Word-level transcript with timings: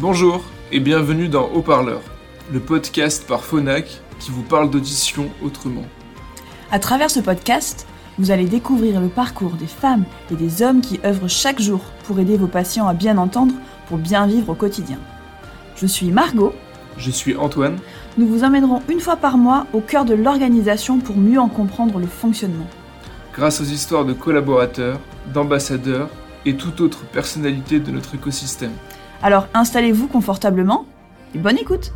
Bonjour 0.00 0.42
et 0.72 0.80
bienvenue 0.80 1.28
dans 1.28 1.48
Haut-Parleur, 1.54 2.00
le 2.52 2.58
podcast 2.58 3.24
par 3.28 3.44
Phonak 3.44 3.86
qui 4.18 4.32
vous 4.32 4.42
parle 4.42 4.68
d'audition 4.68 5.30
autrement. 5.40 5.84
À 6.72 6.80
travers 6.80 7.12
ce 7.12 7.20
podcast, 7.20 7.86
vous 8.18 8.32
allez 8.32 8.46
découvrir 8.46 9.00
le 9.00 9.06
parcours 9.06 9.52
des 9.52 9.68
femmes 9.68 10.04
et 10.32 10.34
des 10.34 10.62
hommes 10.62 10.80
qui 10.80 10.98
œuvrent 11.04 11.28
chaque 11.28 11.60
jour 11.60 11.80
pour 12.06 12.18
aider 12.18 12.36
vos 12.36 12.48
patients 12.48 12.88
à 12.88 12.92
bien 12.92 13.18
entendre 13.18 13.54
pour 13.86 13.98
bien 13.98 14.26
vivre 14.26 14.50
au 14.50 14.54
quotidien. 14.56 14.98
Je 15.76 15.86
suis 15.86 16.10
Margot. 16.10 16.52
Je 16.98 17.12
suis 17.12 17.36
Antoine. 17.36 17.78
Nous 18.18 18.26
vous 18.26 18.42
emmènerons 18.42 18.82
une 18.88 19.00
fois 19.00 19.16
par 19.16 19.38
mois 19.38 19.68
au 19.72 19.80
cœur 19.80 20.04
de 20.04 20.14
l'organisation 20.14 20.98
pour 20.98 21.16
mieux 21.16 21.38
en 21.38 21.48
comprendre 21.48 22.00
le 22.00 22.06
fonctionnement. 22.06 22.66
Grâce 23.32 23.60
aux 23.60 23.64
histoires 23.64 24.04
de 24.04 24.12
collaborateurs, 24.12 24.98
d'ambassadeurs 25.32 26.10
et 26.44 26.56
toute 26.56 26.80
autre 26.80 27.04
personnalité 27.06 27.78
de 27.78 27.92
notre 27.92 28.16
écosystème. 28.16 28.72
Alors 29.22 29.48
installez-vous 29.54 30.08
confortablement 30.08 30.86
et 31.34 31.38
bonne 31.38 31.58
écoute 31.58 31.92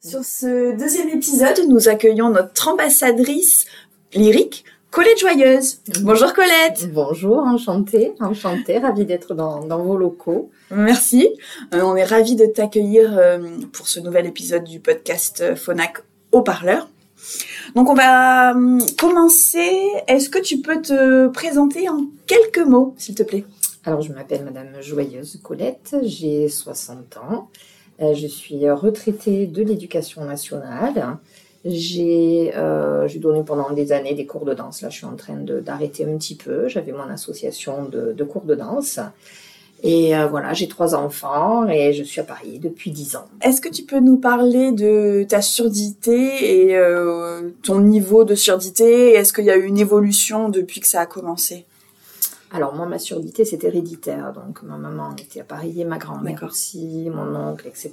Sur 0.00 0.24
ce 0.24 0.76
deuxième 0.76 1.08
épisode, 1.08 1.60
nous 1.68 1.88
accueillons 1.88 2.30
notre 2.30 2.68
ambassadrice 2.68 3.66
lyrique, 4.14 4.64
Colette 4.90 5.18
Joyeuse. 5.18 5.80
Bonjour 6.02 6.32
Colette 6.32 6.92
Bonjour, 6.92 7.38
enchantée, 7.38 8.12
enchantée, 8.20 8.78
ravie 8.78 9.04
d'être 9.04 9.34
dans, 9.34 9.60
vos 9.82 9.96
locaux. 9.96 10.50
Merci, 10.70 11.28
euh, 11.74 11.82
on 11.82 11.96
est 11.96 12.04
ravis 12.04 12.36
de 12.36 12.46
t'accueillir 12.46 13.16
euh, 13.16 13.38
pour 13.72 13.88
ce 13.88 14.00
nouvel 14.00 14.26
épisode 14.26 14.64
du 14.64 14.80
podcast 14.80 15.54
Phonak 15.56 15.98
au 16.30 16.42
parleur. 16.42 16.88
Donc 17.74 17.88
on 17.88 17.94
va 17.94 18.54
euh, 18.54 18.78
commencer. 18.98 19.70
Est-ce 20.08 20.28
que 20.28 20.38
tu 20.38 20.58
peux 20.58 20.80
te 20.82 21.28
présenter 21.28 21.88
en 21.88 22.04
quelques 22.26 22.66
mots, 22.66 22.94
s'il 22.98 23.14
te 23.14 23.22
plaît? 23.22 23.44
Alors 23.84 24.00
je 24.00 24.12
m'appelle 24.12 24.44
Madame 24.44 24.80
Joyeuse 24.80 25.40
Colette, 25.42 25.96
j'ai 26.04 26.48
60 26.48 27.16
ans. 27.16 27.48
Euh, 28.00 28.14
je 28.14 28.28
suis 28.28 28.70
retraitée 28.70 29.46
de 29.46 29.62
l'éducation 29.62 30.24
nationale. 30.24 31.18
J'ai 31.64 32.52
euh, 32.56 33.08
donné 33.16 33.42
pendant 33.42 33.70
des 33.72 33.92
années 33.92 34.14
des 34.14 34.26
cours 34.26 34.44
de 34.44 34.54
danse. 34.54 34.82
Là, 34.82 34.88
je 34.88 34.98
suis 34.98 35.06
en 35.06 35.16
train 35.16 35.36
d'arrêter 35.36 36.04
un 36.04 36.16
petit 36.16 36.36
peu. 36.36 36.68
J'avais 36.68 36.92
mon 36.92 37.08
association 37.08 37.84
de, 37.84 38.12
de 38.12 38.24
cours 38.24 38.44
de 38.44 38.54
danse. 38.54 39.00
Et 39.82 40.16
euh, 40.16 40.28
voilà, 40.28 40.54
j'ai 40.54 40.68
trois 40.68 40.94
enfants 40.94 41.66
et 41.68 41.92
je 41.92 42.04
suis 42.04 42.20
à 42.20 42.24
Paris 42.24 42.60
depuis 42.60 42.92
dix 42.92 43.16
ans. 43.16 43.24
Est-ce 43.42 43.60
que 43.60 43.68
tu 43.68 43.82
peux 43.82 43.98
nous 43.98 44.16
parler 44.16 44.70
de 44.70 45.26
ta 45.28 45.42
surdité 45.42 46.68
et 46.68 46.76
euh, 46.76 47.50
ton 47.64 47.80
niveau 47.80 48.24
de 48.24 48.36
surdité? 48.36 49.14
Est-ce 49.14 49.32
qu'il 49.32 49.44
y 49.44 49.50
a 49.50 49.56
eu 49.56 49.64
une 49.64 49.78
évolution 49.78 50.48
depuis 50.48 50.80
que 50.80 50.86
ça 50.86 51.00
a 51.00 51.06
commencé? 51.06 51.66
Alors 52.52 52.74
moi, 52.74 52.86
ma 52.86 52.98
surdité, 52.98 53.44
c'est 53.44 53.64
héréditaire. 53.64 54.32
Donc 54.32 54.62
ma 54.62 54.76
maman 54.76 55.14
était 55.16 55.40
à 55.40 55.44
Paris, 55.44 55.80
et 55.80 55.84
ma 55.84 55.98
grand-mère 55.98 56.42
aussi, 56.42 57.08
mon 57.10 57.34
oncle, 57.34 57.66
etc. 57.66 57.90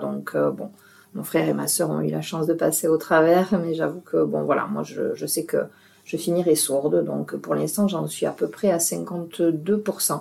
Donc 0.00 0.32
euh, 0.34 0.50
bon, 0.50 0.70
mon 1.14 1.24
frère 1.24 1.48
et 1.48 1.54
ma 1.54 1.66
sœur 1.66 1.90
ont 1.90 2.00
eu 2.00 2.10
la 2.10 2.22
chance 2.22 2.46
de 2.46 2.54
passer 2.54 2.88
au 2.88 2.98
travers, 2.98 3.58
mais 3.62 3.74
j'avoue 3.74 4.00
que 4.00 4.22
bon 4.22 4.42
voilà, 4.42 4.66
moi 4.66 4.82
je, 4.82 5.14
je 5.14 5.26
sais 5.26 5.44
que 5.44 5.58
je 6.04 6.16
finirai 6.16 6.54
sourde. 6.54 7.04
Donc 7.04 7.36
pour 7.36 7.54
l'instant, 7.54 7.88
j'en 7.88 8.06
suis 8.06 8.26
à 8.26 8.32
peu 8.32 8.48
près 8.48 8.70
à 8.70 8.78
52% 8.78 10.20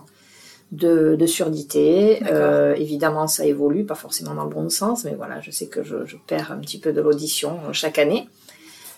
de, 0.72 1.26
surdité. 1.26 2.24
Euh, 2.32 2.74
évidemment, 2.76 3.28
ça 3.28 3.46
évolue, 3.46 3.84
pas 3.84 3.96
forcément 3.96 4.34
dans 4.34 4.46
le 4.46 4.50
bon 4.50 4.70
sens, 4.70 5.04
mais 5.04 5.16
voilà, 5.16 5.42
je 5.42 5.52
sais 5.52 5.68
que 5.68 5.84
je, 5.84 6.06
je 6.06 6.16
perds 6.28 6.52
un 6.52 6.60
petit 6.60 6.80
peu 6.80 6.94
de 6.94 7.02
l'audition 7.02 7.60
euh, 7.68 7.74
chaque 7.74 8.00
année. 8.00 8.30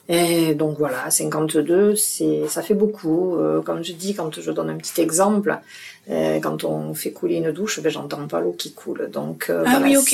Et 0.09 0.53
donc 0.53 0.77
voilà, 0.77 1.09
52, 1.09 1.95
c'est, 1.95 2.47
ça 2.49 2.61
fait 2.61 2.73
beaucoup. 2.73 3.37
Euh, 3.37 3.61
comme 3.61 3.83
je 3.83 3.93
dis, 3.93 4.13
quand 4.13 4.39
je 4.39 4.51
donne 4.51 4.69
un 4.69 4.75
petit 4.77 5.01
exemple, 5.01 5.57
euh, 6.09 6.39
quand 6.39 6.63
on 6.63 6.93
fait 6.93 7.11
couler 7.11 7.35
une 7.35 7.51
douche, 7.51 7.79
ben, 7.81 7.89
j'entends 7.89 8.27
pas 8.27 8.41
l'eau 8.41 8.51
qui 8.51 8.73
coule. 8.73 9.09
Donc 9.11 9.47
euh, 9.49 9.63
ah 9.65 9.79
oui, 9.81 9.95
ok. 9.95 10.13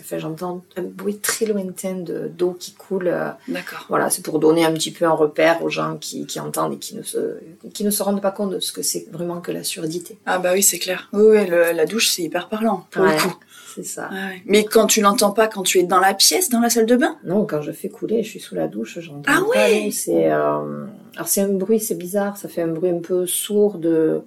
Enfin, 0.00 0.18
j'entends 0.18 0.62
un 0.76 0.82
bruit 0.82 1.18
très 1.18 1.46
lointain 1.46 1.94
de, 1.94 2.28
d'eau 2.28 2.56
qui 2.58 2.72
coule. 2.72 3.12
D'accord. 3.48 3.86
Voilà, 3.88 4.10
c'est 4.10 4.22
pour 4.22 4.38
donner 4.38 4.64
un 4.64 4.72
petit 4.72 4.92
peu 4.92 5.04
un 5.04 5.12
repère 5.12 5.62
aux 5.62 5.70
gens 5.70 5.96
qui, 5.96 6.26
qui 6.26 6.38
entendent 6.40 6.74
et 6.74 6.78
qui 6.78 6.94
ne 6.96 7.02
se, 7.02 7.38
qui 7.72 7.84
ne 7.84 7.90
se 7.90 8.02
rendent 8.02 8.22
pas 8.22 8.30
compte 8.30 8.50
de 8.50 8.60
ce 8.60 8.72
que 8.72 8.82
c'est 8.82 9.06
vraiment 9.10 9.40
que 9.40 9.52
la 9.52 9.64
surdité. 9.64 10.18
Ah 10.26 10.38
bah 10.38 10.50
oui, 10.52 10.62
c'est 10.62 10.78
clair. 10.78 11.08
Oui, 11.12 11.24
oui 11.24 11.48
la 11.48 11.86
douche, 11.86 12.10
c'est 12.10 12.22
hyper 12.22 12.48
parlant 12.48 12.86
pour 12.90 13.04
le 13.04 13.12
coup 13.12 13.34
c'est 13.76 13.84
ça. 13.84 14.10
Mais 14.46 14.64
quand 14.64 14.86
tu 14.86 15.00
l'entends 15.00 15.32
pas, 15.32 15.48
quand 15.48 15.62
tu 15.62 15.78
es 15.78 15.82
dans 15.82 16.00
la 16.00 16.14
pièce, 16.14 16.48
dans 16.48 16.60
la 16.60 16.70
salle 16.70 16.86
de 16.86 16.96
bain? 16.96 17.16
Non, 17.24 17.44
quand 17.44 17.60
je 17.60 17.72
fais 17.72 17.88
couler, 17.88 18.22
je 18.22 18.30
suis 18.30 18.40
sous 18.40 18.54
la 18.54 18.68
douche, 18.68 18.98
j'entends 19.00 19.22
ah 19.26 19.42
ouais? 19.42 19.90
C'est 19.92 20.32
euh... 20.32 20.86
alors 21.14 21.28
c'est 21.28 21.42
un 21.42 21.48
bruit, 21.48 21.80
c'est 21.80 21.94
bizarre, 21.94 22.36
ça 22.36 22.48
fait 22.48 22.62
un 22.62 22.68
bruit 22.68 22.90
un 22.90 23.00
peu 23.00 23.26
sourd 23.26 23.78
de 23.78 24.22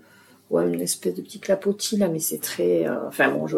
ouais 0.49 0.67
une 0.67 0.81
espèce 0.81 1.13
de 1.15 1.21
petit 1.21 1.39
clapotis 1.39 1.97
là, 1.97 2.07
mais 2.07 2.19
c'est 2.19 2.39
très. 2.39 2.87
Euh, 2.87 3.07
enfin 3.07 3.29
bon, 3.29 3.47
je 3.47 3.57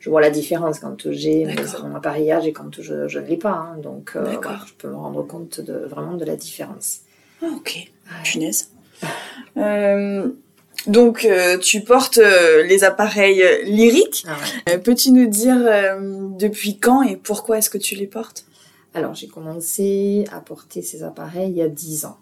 je 0.00 0.10
vois 0.10 0.20
la 0.20 0.30
différence 0.30 0.80
quand 0.80 1.12
j'ai 1.12 1.46
mon 1.80 1.94
appareillage 1.94 2.44
et 2.44 2.52
quand 2.52 2.80
je, 2.82 3.06
je 3.06 3.20
ne 3.20 3.26
l'ai 3.26 3.36
pas, 3.36 3.52
hein. 3.52 3.76
donc 3.80 4.14
euh, 4.16 4.32
je 4.66 4.72
peux 4.76 4.88
me 4.88 4.96
rendre 4.96 5.22
compte 5.22 5.60
de 5.60 5.74
vraiment 5.74 6.16
de 6.16 6.24
la 6.24 6.34
différence. 6.34 7.02
Ah, 7.40 7.46
ok, 7.54 7.88
punaise. 8.24 8.70
euh, 9.58 10.28
donc, 10.88 11.28
tu 11.60 11.82
portes 11.82 12.18
les 12.18 12.82
appareils 12.82 13.44
lyriques. 13.62 14.26
Ah 14.66 14.78
peux-tu 14.78 15.12
nous 15.12 15.28
dire 15.28 15.58
depuis 16.36 16.78
quand 16.78 17.02
et 17.02 17.16
pourquoi 17.16 17.58
est-ce 17.58 17.70
que 17.70 17.78
tu 17.78 17.94
les 17.94 18.08
portes? 18.08 18.44
Alors, 18.94 19.14
j'ai 19.14 19.28
commencé 19.28 20.24
à 20.32 20.40
porter 20.40 20.82
ces 20.82 21.04
appareils 21.04 21.50
il 21.50 21.56
y 21.56 21.62
a 21.62 21.68
10 21.68 22.06
ans. 22.06 22.18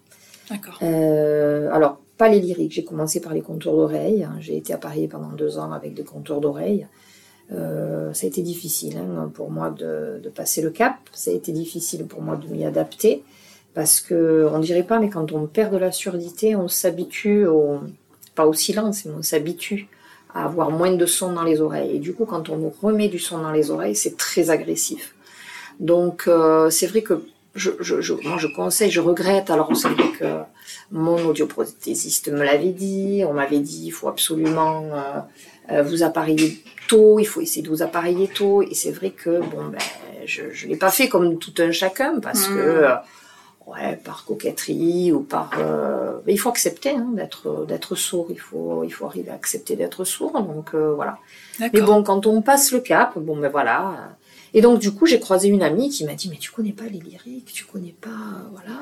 D'accord. 0.51 0.77
alors, 0.83 1.99
pas 2.21 2.29
les 2.29 2.39
lyriques. 2.39 2.73
J'ai 2.73 2.83
commencé 2.83 3.19
par 3.19 3.33
les 3.33 3.41
contours 3.41 3.75
d'oreilles. 3.75 4.27
J'ai 4.39 4.55
été 4.55 4.73
appareillée 4.73 5.07
pendant 5.07 5.29
deux 5.29 5.57
ans 5.57 5.71
avec 5.71 5.95
des 5.95 6.03
contours 6.03 6.39
d'oreilles. 6.39 6.85
ça 7.49 7.55
a 8.23 8.27
été 8.27 8.43
difficile 8.43 8.97
hein, 8.97 9.31
pour 9.33 9.49
moi 9.49 9.71
de, 9.71 10.19
de, 10.23 10.29
passer 10.29 10.61
le 10.61 10.69
cap. 10.69 10.97
Ça 11.13 11.31
a 11.31 11.33
été 11.33 11.51
difficile 11.51 12.05
pour 12.05 12.21
moi 12.21 12.35
de 12.35 12.47
m'y 12.47 12.63
adapter 12.63 13.23
parce 13.73 14.01
que 14.01 14.47
on 14.53 14.59
dirait 14.59 14.83
pas, 14.83 14.99
mais 14.99 15.09
quand 15.09 15.31
on 15.31 15.47
perd 15.47 15.73
de 15.73 15.79
la 15.79 15.91
surdité, 15.91 16.55
on 16.55 16.67
s'habitue 16.67 17.47
au 17.47 17.79
pas 18.35 18.45
au 18.45 18.53
silence, 18.53 19.05
mais 19.05 19.13
on 19.17 19.23
s'habitue 19.23 19.87
à 20.35 20.45
avoir 20.45 20.69
moins 20.69 20.93
de 20.93 21.05
son 21.07 21.33
dans 21.33 21.43
les 21.43 21.59
oreilles. 21.59 21.95
Et 21.95 21.99
du 21.99 22.13
coup, 22.13 22.25
quand 22.25 22.49
on 22.49 22.57
nous 22.57 22.73
remet 22.83 23.07
du 23.07 23.17
son 23.17 23.39
dans 23.39 23.51
les 23.51 23.71
oreilles, 23.71 23.95
c'est 23.95 24.15
très 24.15 24.51
agressif. 24.51 25.15
Donc, 25.79 26.25
euh, 26.27 26.69
c'est 26.69 26.85
vrai 26.85 27.01
que 27.01 27.23
je, 27.55 27.71
je, 27.79 28.01
je, 28.01 28.13
moi, 28.13 28.37
je 28.37 28.47
conseille, 28.47 28.91
je 28.91 29.01
regrette. 29.01 29.49
Alors, 29.49 29.75
c'est 29.75 29.89
vrai 29.89 30.09
que 30.17 30.39
mon 30.91 31.23
audioprothésiste 31.25 32.31
me 32.31 32.43
l'avait 32.43 32.71
dit. 32.71 33.23
On 33.27 33.33
m'avait 33.33 33.59
dit, 33.59 33.87
il 33.87 33.91
faut 33.91 34.07
absolument 34.07 34.83
euh, 34.93 35.19
euh, 35.71 35.83
vous 35.83 36.03
appareiller 36.03 36.63
tôt. 36.87 37.19
Il 37.19 37.25
faut 37.25 37.41
essayer 37.41 37.61
de 37.61 37.69
vous 37.69 37.81
appareiller 37.81 38.27
tôt. 38.27 38.61
Et 38.61 38.73
c'est 38.73 38.91
vrai 38.91 39.11
que, 39.11 39.39
bon, 39.41 39.65
ben, 39.69 39.79
je 40.25 40.43
ne 40.43 40.69
l'ai 40.69 40.77
pas 40.77 40.91
fait 40.91 41.09
comme 41.09 41.39
tout 41.39 41.53
un 41.59 41.71
chacun 41.71 42.19
parce 42.19 42.47
mmh. 42.47 42.55
que 42.55 42.85
ouais, 43.67 43.95
par 44.03 44.25
coquetterie 44.25 45.11
ou 45.11 45.21
par. 45.21 45.51
Euh, 45.57 46.19
il 46.27 46.39
faut 46.39 46.49
accepter 46.49 46.91
hein, 46.91 47.09
d'être 47.13 47.65
d'être 47.65 47.95
sourd. 47.95 48.27
Il 48.29 48.39
faut 48.39 48.83
il 48.83 48.91
faut 48.91 49.05
arriver 49.05 49.31
à 49.31 49.35
accepter 49.35 49.75
d'être 49.75 50.03
sourd. 50.03 50.33
Donc 50.41 50.73
euh, 50.73 50.93
voilà. 50.93 51.17
Mais 51.59 51.81
bon, 51.81 52.03
quand 52.03 52.25
on 52.25 52.41
passe 52.41 52.71
le 52.71 52.79
cap, 52.79 53.17
bon 53.17 53.37
ben 53.37 53.49
voilà. 53.49 54.15
Et 54.53 54.61
donc 54.61 54.79
du 54.79 54.91
coup, 54.91 55.05
j'ai 55.05 55.19
croisé 55.19 55.47
une 55.47 55.63
amie 55.63 55.89
qui 55.89 56.03
m'a 56.05 56.13
dit 56.13 56.29
mais 56.29 56.37
tu 56.37 56.51
connais 56.51 56.73
pas 56.73 56.83
les 56.85 56.99
lyriques, 56.99 57.51
tu 57.53 57.65
connais 57.65 57.95
pas, 57.99 58.09
voilà, 58.51 58.77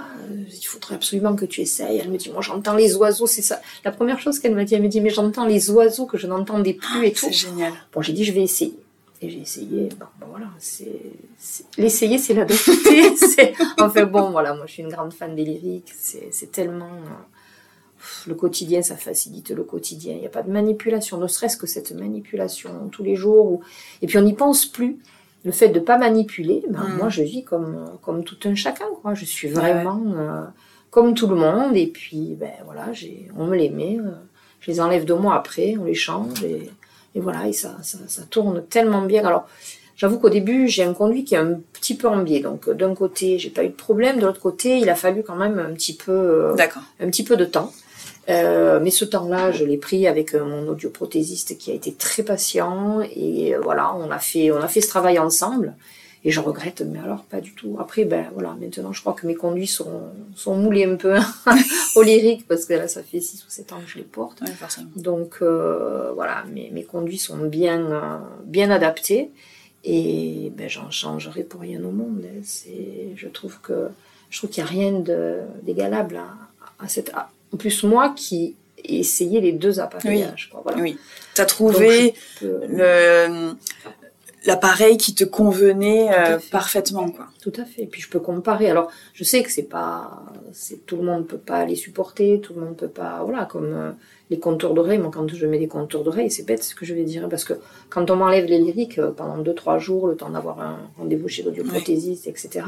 il 0.49 0.65
faudrait 0.65 0.95
absolument 0.95 1.35
que 1.35 1.45
tu 1.45 1.61
essayes. 1.61 1.99
Elle 1.99 2.09
me 2.09 2.17
dit 2.17 2.29
moi 2.31 2.41
j'entends 2.41 2.75
les 2.75 2.95
oiseaux, 2.95 3.27
c'est 3.27 3.41
ça. 3.41 3.61
La 3.85 3.91
première 3.91 4.19
chose 4.19 4.39
qu'elle 4.39 4.55
m'a 4.55 4.63
dit, 4.63 4.75
elle 4.75 4.81
me 4.81 4.87
dit 4.87 5.01
mais 5.01 5.11
j'entends 5.11 5.45
les 5.45 5.69
oiseaux 5.69 6.05
que 6.05 6.17
je 6.17 6.27
n'entendais 6.27 6.73
plus 6.73 7.05
et 7.05 7.11
tout. 7.11 7.27
C'est 7.27 7.49
génial. 7.49 7.73
Bon 7.93 8.01
j'ai 8.01 8.13
dit 8.13 8.23
je 8.23 8.31
vais 8.31 8.43
essayer. 8.43 8.73
Et 9.21 9.29
j'ai 9.29 9.41
essayé, 9.41 9.89
bon, 9.99 10.27
voilà, 10.29 10.45
c'est, 10.59 10.87
l'essayer, 11.77 12.17
c'est 12.17 12.33
l'adopter. 12.33 12.71
c'est, 13.17 13.53
enfin 13.77 14.05
bon, 14.05 14.31
voilà, 14.31 14.53
moi 14.53 14.65
je 14.65 14.71
suis 14.71 14.81
une 14.81 14.87
grande 14.87 15.11
fan 15.11 15.35
des 15.35 15.43
lyriques, 15.43 15.91
c'est, 15.93 16.29
c'est 16.31 16.53
tellement, 16.53 17.01
le 18.27 18.35
quotidien, 18.35 18.81
ça 18.81 18.95
facilite 18.95 19.49
le 19.49 19.63
quotidien. 19.63 20.13
Il 20.13 20.21
n'y 20.21 20.25
a 20.25 20.29
pas 20.29 20.43
de 20.43 20.51
manipulation, 20.51 21.17
ne 21.17 21.27
serait-ce 21.27 21.57
que 21.57 21.67
cette 21.67 21.91
manipulation 21.91 22.87
tous 22.91 23.03
les 23.03 23.15
jours. 23.15 23.59
Et 24.01 24.07
puis 24.07 24.17
on 24.17 24.21
n'y 24.21 24.33
pense 24.33 24.65
plus. 24.65 24.99
Le 25.45 25.51
fait 25.51 25.69
de 25.69 25.79
ne 25.79 25.83
pas 25.83 25.97
manipuler, 25.97 26.63
ben, 26.69 26.83
mm. 26.83 26.97
moi 26.97 27.09
je 27.09 27.23
vis 27.23 27.43
comme, 27.43 27.97
comme 28.01 28.23
tout 28.23 28.37
un 28.45 28.55
chacun, 28.55 28.87
quoi. 29.01 29.13
Je 29.13 29.25
suis 29.25 29.47
vraiment 29.47 30.01
euh, 30.17 30.43
comme 30.89 31.13
tout 31.13 31.27
le 31.27 31.35
monde. 31.35 31.75
Et 31.75 31.87
puis, 31.87 32.35
ben 32.39 32.51
voilà, 32.65 32.87
on 33.37 33.45
me 33.45 33.55
les 33.55 33.69
met, 33.69 33.97
euh, 33.99 34.11
je 34.59 34.71
les 34.71 34.81
enlève 34.81 35.05
deux 35.05 35.15
mois 35.15 35.35
après, 35.35 35.75
on 35.79 35.85
les 35.85 35.93
change. 35.93 36.43
Et, 36.43 36.69
et 37.15 37.19
voilà, 37.19 37.47
et 37.47 37.53
ça, 37.53 37.77
ça, 37.81 37.97
ça 38.07 38.23
tourne 38.23 38.63
tellement 38.69 39.01
bien. 39.03 39.25
Alors, 39.25 39.47
j'avoue 39.95 40.19
qu'au 40.19 40.29
début, 40.29 40.67
j'ai 40.67 40.83
un 40.83 40.93
conduit 40.93 41.23
qui 41.23 41.35
est 41.35 41.39
un 41.39 41.59
petit 41.73 41.95
peu 41.95 42.07
en 42.07 42.21
biais. 42.21 42.41
Donc, 42.41 42.69
d'un 42.69 42.93
côté, 42.93 43.39
j'ai 43.39 43.49
pas 43.49 43.63
eu 43.63 43.69
de 43.69 43.73
problème. 43.73 44.19
De 44.19 44.25
l'autre 44.25 44.41
côté, 44.41 44.77
il 44.77 44.89
a 44.89 44.95
fallu 44.95 45.23
quand 45.23 45.35
même 45.35 45.57
un 45.57 45.73
petit 45.73 45.95
peu, 45.95 46.11
euh, 46.11 46.55
un 46.99 47.07
petit 47.07 47.23
peu 47.23 47.37
de 47.37 47.45
temps. 47.45 47.71
Euh, 48.29 48.79
mais 48.81 48.91
ce 48.91 49.05
temps-là, 49.05 49.51
je 49.51 49.65
l'ai 49.65 49.77
pris 49.77 50.07
avec 50.07 50.35
euh, 50.35 50.45
mon 50.45 50.67
audioprothésiste 50.67 51.57
qui 51.57 51.71
a 51.71 51.73
été 51.73 51.93
très 51.93 52.23
patient 52.23 53.01
et 53.01 53.55
voilà, 53.61 53.95
on 53.95 54.11
a 54.11 54.19
fait, 54.19 54.51
on 54.51 54.61
a 54.61 54.67
fait 54.67 54.81
ce 54.81 54.89
travail 54.89 55.19
ensemble. 55.19 55.75
Et 56.25 56.31
je 56.31 56.41
regrette, 56.41 56.81
mais 56.81 56.99
alors 56.99 57.23
pas 57.23 57.39
du 57.39 57.53
tout. 57.53 57.77
Après, 57.79 58.03
ben 58.03 58.29
voilà, 58.33 58.53
maintenant 58.59 58.91
je 58.91 58.99
crois 58.99 59.13
que 59.13 59.25
mes 59.25 59.35
conduits 59.35 59.67
sont, 59.67 60.01
sont 60.35 60.55
moulés 60.55 60.83
un 60.83 60.95
peu 60.97 61.17
au 61.95 62.01
lyrique 62.01 62.45
parce 62.45 62.65
que 62.65 62.73
là 62.73 62.89
ça 62.89 63.03
fait 63.03 63.21
6 63.21 63.45
ou 63.45 63.49
7 63.49 63.71
ans 63.71 63.79
que 63.79 63.89
je 63.89 63.97
les 63.97 64.03
porte. 64.03 64.43
Donc 64.97 65.37
euh, 65.41 66.11
voilà, 66.13 66.43
mes, 66.51 66.71
mes 66.71 66.83
conduits 66.83 67.17
sont 67.17 67.37
bien, 67.37 67.79
euh, 67.79 68.17
bien 68.43 68.69
adaptés 68.69 69.31
et 69.85 70.51
ben, 70.57 70.67
j'en 70.67 70.91
changerai 70.91 71.43
pour 71.43 71.61
rien 71.61 71.81
au 71.85 71.91
monde. 71.91 72.25
Hein. 72.25 72.41
C'est, 72.43 73.13
je 73.15 73.27
trouve 73.29 73.61
que 73.61 73.87
je 74.29 74.39
trouve 74.39 74.49
qu'il 74.49 74.63
n'y 74.63 74.69
a 74.69 74.71
rien 74.71 74.91
d'égalable 75.63 76.17
à, 76.17 76.83
à, 76.83 76.87
cette. 76.89 77.13
En 77.53 77.57
plus 77.57 77.83
moi 77.83 78.13
qui 78.15 78.55
ai 78.83 78.99
essayé 78.99 79.41
les 79.41 79.51
deux 79.51 79.79
appareillages. 79.79 80.51
Oui. 80.53 80.59
Voilà. 80.63 80.81
oui. 80.81 80.97
Tu 81.35 81.41
as 81.41 81.45
trouvé 81.45 82.13
le 82.41 83.53
l'appareil 84.45 84.97
qui 84.97 85.13
te 85.13 85.23
convenait 85.23 86.09
euh, 86.11 86.39
parfaitement 86.51 87.09
quoi. 87.09 87.27
Tout 87.41 87.53
à 87.57 87.65
fait. 87.65 87.83
Et 87.83 87.85
puis 87.87 88.01
je 88.01 88.09
peux 88.09 88.19
comparer. 88.19 88.69
Alors 88.69 88.89
je 89.13 89.23
sais 89.23 89.43
que 89.43 89.51
c'est 89.51 89.63
pas, 89.63 90.23
c'est 90.53 90.85
tout 90.85 90.97
le 90.97 91.03
monde 91.03 91.27
peut 91.27 91.37
pas 91.37 91.65
les 91.65 91.75
supporter, 91.75 92.39
tout 92.39 92.53
le 92.53 92.61
monde 92.61 92.77
peut 92.77 92.87
pas, 92.87 93.21
voilà, 93.23 93.45
comme 93.45 93.73
euh, 93.73 93.91
les 94.29 94.39
contours 94.39 94.73
d'oreilles. 94.73 94.99
Moi 94.99 95.11
quand 95.13 95.27
je 95.27 95.45
mets 95.45 95.59
des 95.59 95.67
contours 95.67 96.03
d'oreilles, 96.03 96.31
c'est 96.31 96.45
bête 96.45 96.63
ce 96.63 96.73
que 96.75 96.85
je 96.85 96.93
vais 96.93 97.03
dire 97.03 97.27
parce 97.29 97.43
que 97.43 97.53
quand 97.89 98.09
on 98.11 98.15
m'enlève 98.15 98.45
les 98.45 98.59
lyriques 98.59 98.99
euh, 98.99 99.11
pendant 99.11 99.37
deux 99.37 99.53
trois 99.53 99.77
jours, 99.77 100.07
le 100.07 100.15
temps 100.15 100.29
d'avoir 100.29 100.61
un 100.61 100.79
rendez-vous 100.97 101.27
chez 101.27 101.43
l'audioprothésiste, 101.43 102.27
etc. 102.27 102.65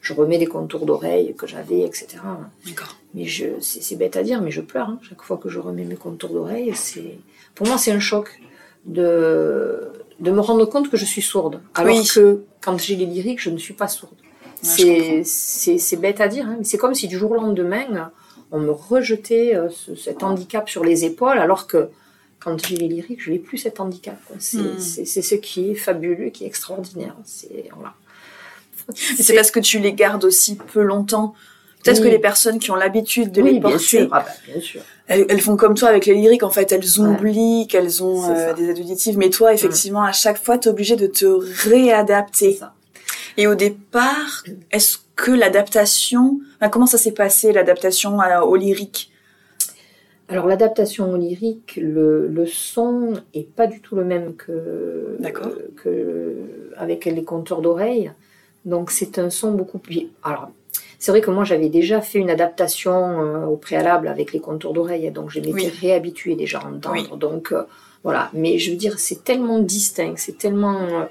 Je 0.00 0.12
remets 0.12 0.38
des 0.38 0.46
contours 0.46 0.84
d'oreilles 0.84 1.34
que 1.34 1.46
j'avais, 1.46 1.80
etc. 1.80 2.18
D'accord. 2.66 2.96
Mais 3.14 3.24
je, 3.24 3.46
c'est 3.60 3.96
bête 3.96 4.16
à 4.16 4.22
dire, 4.22 4.42
mais 4.42 4.50
je 4.50 4.60
pleure 4.60 4.88
hein. 4.88 4.98
chaque 5.02 5.22
fois 5.22 5.38
que 5.38 5.48
je 5.48 5.58
remets 5.58 5.84
mes 5.84 5.96
contours 5.96 6.30
d'oreilles. 6.30 6.72
C'est, 6.74 7.18
pour 7.54 7.66
moi 7.66 7.78
c'est 7.78 7.92
un 7.92 8.00
choc 8.00 8.40
de 8.84 9.88
de 10.20 10.30
me 10.30 10.40
rendre 10.40 10.64
compte 10.66 10.90
que 10.90 10.96
je 10.96 11.04
suis 11.04 11.22
sourde. 11.22 11.60
Alors 11.74 12.02
que 12.12 12.44
quand 12.60 12.78
j'ai 12.78 12.96
les 12.96 13.06
lyriques, 13.06 13.40
je 13.40 13.50
ne 13.50 13.58
suis 13.58 13.74
pas 13.74 13.88
sourde. 13.88 14.16
c'est 14.62 15.96
bête 15.96 16.20
à 16.20 16.28
dire, 16.28 16.46
hein, 16.46 16.56
mais 16.58 16.64
c'est 16.64 16.78
comme 16.78 16.94
si 16.94 17.08
du 17.08 17.18
jour 17.18 17.32
au 17.32 17.34
lendemain, 17.34 18.10
on 18.50 18.60
me 18.60 18.70
rejetait 18.70 19.54
euh, 19.54 19.68
cet 19.96 20.22
handicap 20.22 20.68
sur 20.68 20.84
les 20.84 21.04
épaules, 21.04 21.38
alors 21.38 21.66
que 21.66 21.88
quand 22.38 22.64
j'ai 22.66 22.76
les 22.76 22.88
lyriques, 22.88 23.22
je 23.22 23.30
n'ai 23.30 23.38
plus 23.38 23.58
cet 23.58 23.80
handicap. 23.80 24.18
Hmm. 24.52 24.78
C'est 24.78 25.04
ce 25.04 25.34
qui 25.34 25.70
est 25.70 25.74
fabuleux, 25.74 26.30
qui 26.30 26.44
est 26.44 26.46
extraordinaire. 26.46 27.16
C'est 27.24 27.68
voilà. 27.74 27.94
parce 29.34 29.50
que 29.50 29.60
tu 29.60 29.78
les 29.78 29.94
gardes 29.94 30.24
aussi 30.24 30.56
peu 30.56 30.82
longtemps 30.82 31.34
Peut-être 31.84 32.02
que 32.02 32.08
les 32.08 32.18
personnes 32.18 32.58
qui 32.58 32.70
ont 32.70 32.76
l'habitude 32.76 33.30
de 33.30 33.42
les 33.42 33.60
porter, 33.60 34.08
ah 34.10 34.20
bah, 34.20 34.26
bien 34.46 34.60
sûr. 34.60 34.80
Elles, 35.06 35.40
font 35.40 35.56
comme 35.56 35.74
toi 35.74 35.90
avec 35.90 36.06
les 36.06 36.14
lyriques. 36.14 36.42
En 36.42 36.50
fait, 36.50 36.72
elles 36.72 36.98
oublient 36.98 37.66
qu'elles 37.68 38.02
ont 38.02 38.30
euh, 38.30 38.54
des 38.54 38.70
aides 38.70 38.78
auditives. 38.78 39.18
Mais 39.18 39.28
toi, 39.28 39.52
effectivement, 39.52 40.02
à 40.02 40.12
chaque 40.12 40.42
fois, 40.42 40.56
tu 40.56 40.68
es 40.68 40.70
obligé 40.70 40.96
de 40.96 41.06
te 41.06 41.26
réadapter. 41.68 42.58
Et 43.36 43.46
au 43.46 43.54
départ, 43.54 44.44
est-ce 44.70 44.98
que 45.16 45.30
l'adaptation, 45.30 46.40
comment 46.70 46.86
ça 46.86 46.98
s'est 46.98 47.12
passé, 47.12 47.52
l'adaptation 47.52 48.18
au 48.44 48.56
lyrique 48.56 49.10
alors 50.30 50.46
l'adaptation 50.46 51.12
au 51.12 51.18
lyrique, 51.18 51.78
le, 51.80 52.28
le, 52.28 52.46
son 52.46 53.12
est 53.34 53.46
pas 53.46 53.66
du 53.66 53.82
tout 53.82 53.94
le 53.94 54.04
même 54.04 54.34
que, 54.34 55.18
que 55.76 56.34
avec 56.78 57.04
les 57.04 57.24
compteurs 57.24 57.60
d'oreilles. 57.60 58.10
Donc 58.64 58.90
c'est 58.90 59.18
un 59.18 59.28
son 59.28 59.52
beaucoup 59.52 59.78
plus. 59.78 60.08
Alors 60.22 60.50
c'est 61.04 61.10
vrai 61.10 61.20
que 61.20 61.30
moi, 61.30 61.44
j'avais 61.44 61.68
déjà 61.68 62.00
fait 62.00 62.18
une 62.18 62.30
adaptation 62.30 63.20
euh, 63.20 63.44
au 63.44 63.58
préalable 63.58 64.08
avec 64.08 64.32
les 64.32 64.40
contours 64.40 64.72
d'oreilles, 64.72 65.10
donc 65.10 65.28
je 65.28 65.38
m'étais 65.38 65.68
réhabituée 65.68 66.34
déjà 66.34 66.60
à 66.60 66.66
entendre. 66.66 67.18
Donc 67.18 67.52
euh, 67.52 67.64
voilà, 68.02 68.30
mais 68.32 68.58
je 68.58 68.70
veux 68.70 68.78
dire, 68.78 68.98
c'est 68.98 69.22
tellement 69.22 69.58
distinct, 69.58 70.14
c'est 70.16 70.38
tellement 70.38 70.80
euh, 70.80 71.04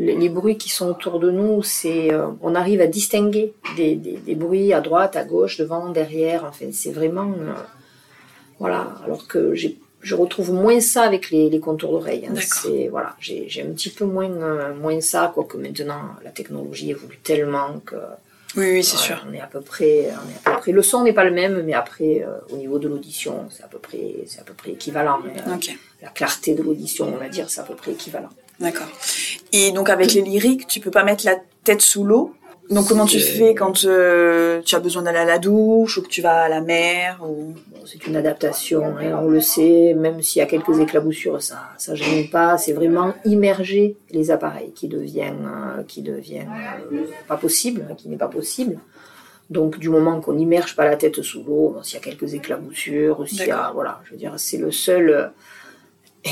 les, 0.00 0.28
bruits 0.28 0.58
qui 0.58 0.68
sont 0.68 0.88
autour 0.88 1.20
de 1.20 1.30
nous, 1.30 1.62
c'est 1.62 2.10
on 2.42 2.56
arrive 2.56 2.80
à 2.80 2.88
distinguer 2.88 3.54
des, 3.76 3.94
des, 3.94 4.34
bruits 4.34 4.72
à 4.72 4.80
droite, 4.80 5.14
à 5.14 5.22
gauche, 5.22 5.58
devant, 5.58 5.90
derrière. 5.90 6.44
Enfin, 6.44 6.66
c'est 6.72 6.90
vraiment 6.90 7.32
voilà. 8.58 8.94
Alors 9.04 9.28
que 9.28 9.54
je 9.54 10.14
retrouve 10.16 10.52
moins 10.52 10.80
ça 10.80 11.02
avec 11.02 11.30
les, 11.30 11.50
les 11.50 11.60
contours 11.60 11.92
d'oreilles. 11.92 12.26
Hein. 12.28 12.34
C'est 12.40 12.88
voilà, 12.88 13.14
j'ai 13.20 13.62
un 13.62 13.70
petit 13.70 13.90
peu 13.90 14.06
moins 14.06 14.28
moins 14.74 15.00
ça, 15.00 15.30
quoique 15.32 15.56
maintenant 15.56 16.16
la 16.24 16.30
technologie 16.30 16.90
évolue 16.90 17.20
tellement 17.22 17.80
que 17.86 17.94
oui, 18.56 18.70
oui, 18.72 18.84
c'est 18.84 18.96
sûr. 18.96 19.24
On 19.28 19.32
est 19.32 19.40
à 19.40 19.46
peu 19.46 19.60
près, 19.60 20.08
on 20.10 20.30
est 20.30 20.48
à 20.48 20.54
peu 20.54 20.60
près. 20.60 20.72
Le 20.72 20.82
son 20.82 21.02
n'est 21.02 21.12
pas 21.12 21.24
le 21.24 21.30
même, 21.30 21.62
mais 21.62 21.74
après, 21.74 22.24
euh, 22.26 22.38
au 22.50 22.56
niveau 22.56 22.78
de 22.78 22.88
l'audition, 22.88 23.48
c'est 23.50 23.62
à 23.62 23.68
peu 23.68 23.78
près, 23.78 24.24
c'est 24.26 24.40
à 24.40 24.44
peu 24.44 24.54
près 24.54 24.72
équivalent. 24.72 25.18
Euh, 25.24 25.56
la 26.02 26.08
clarté 26.08 26.54
de 26.54 26.62
l'audition, 26.62 27.12
on 27.14 27.18
va 27.18 27.28
dire, 27.28 27.50
c'est 27.50 27.60
à 27.60 27.64
peu 27.64 27.74
près 27.74 27.92
équivalent. 27.92 28.30
D'accord. 28.58 28.88
Et 29.52 29.72
donc 29.72 29.90
avec 29.90 30.14
les 30.14 30.22
lyriques, 30.22 30.66
tu 30.66 30.80
peux 30.80 30.90
pas 30.90 31.04
mettre 31.04 31.26
la 31.26 31.36
tête 31.64 31.82
sous 31.82 32.04
l'eau 32.04 32.34
donc 32.70 32.88
comment 32.88 33.06
tu 33.06 33.20
fais 33.20 33.54
quand 33.54 33.84
euh, 33.84 34.60
tu 34.62 34.74
as 34.74 34.80
besoin 34.80 35.02
d'aller 35.02 35.18
à 35.18 35.24
la 35.24 35.38
douche 35.38 35.98
ou 35.98 36.02
que 36.02 36.08
tu 36.08 36.22
vas 36.22 36.42
à 36.42 36.48
la 36.48 36.60
mer 36.60 37.20
ou... 37.26 37.54
C'est 37.84 38.06
une 38.08 38.16
adaptation, 38.16 38.96
hein, 38.98 39.16
on 39.22 39.28
le 39.28 39.40
sait, 39.40 39.94
même 39.94 40.20
s'il 40.20 40.40
y 40.40 40.42
a 40.42 40.46
quelques 40.46 40.80
éclaboussures, 40.80 41.40
ça 41.40 41.70
ça 41.78 41.94
gêne 41.94 42.28
pas. 42.28 42.58
C'est 42.58 42.72
vraiment 42.72 43.14
immerger 43.24 43.96
les 44.10 44.32
appareils 44.32 44.72
qui 44.72 44.88
deviennent, 44.88 45.48
euh, 45.48 45.82
qui 45.84 46.02
deviennent 46.02 46.50
euh, 46.92 47.04
pas 47.28 47.36
possible, 47.36 47.94
qui 47.96 48.08
n'est 48.08 48.16
pas 48.16 48.28
possible. 48.28 48.78
Donc 49.50 49.78
du 49.78 49.88
moment 49.88 50.20
qu'on 50.20 50.32
n'immerge 50.32 50.74
pas 50.74 50.84
la 50.84 50.96
tête 50.96 51.22
sous 51.22 51.44
l'eau, 51.44 51.76
s'il 51.84 51.94
y 51.94 52.02
a 52.02 52.04
quelques 52.04 52.34
éclaboussures, 52.34 53.28
s'il 53.28 53.46
y 53.46 53.52
a, 53.52 53.70
voilà, 53.72 54.00
je 54.04 54.10
veux 54.10 54.16
dire, 54.16 54.34
c'est 54.36 54.58
le 54.58 54.72
seul 54.72 55.30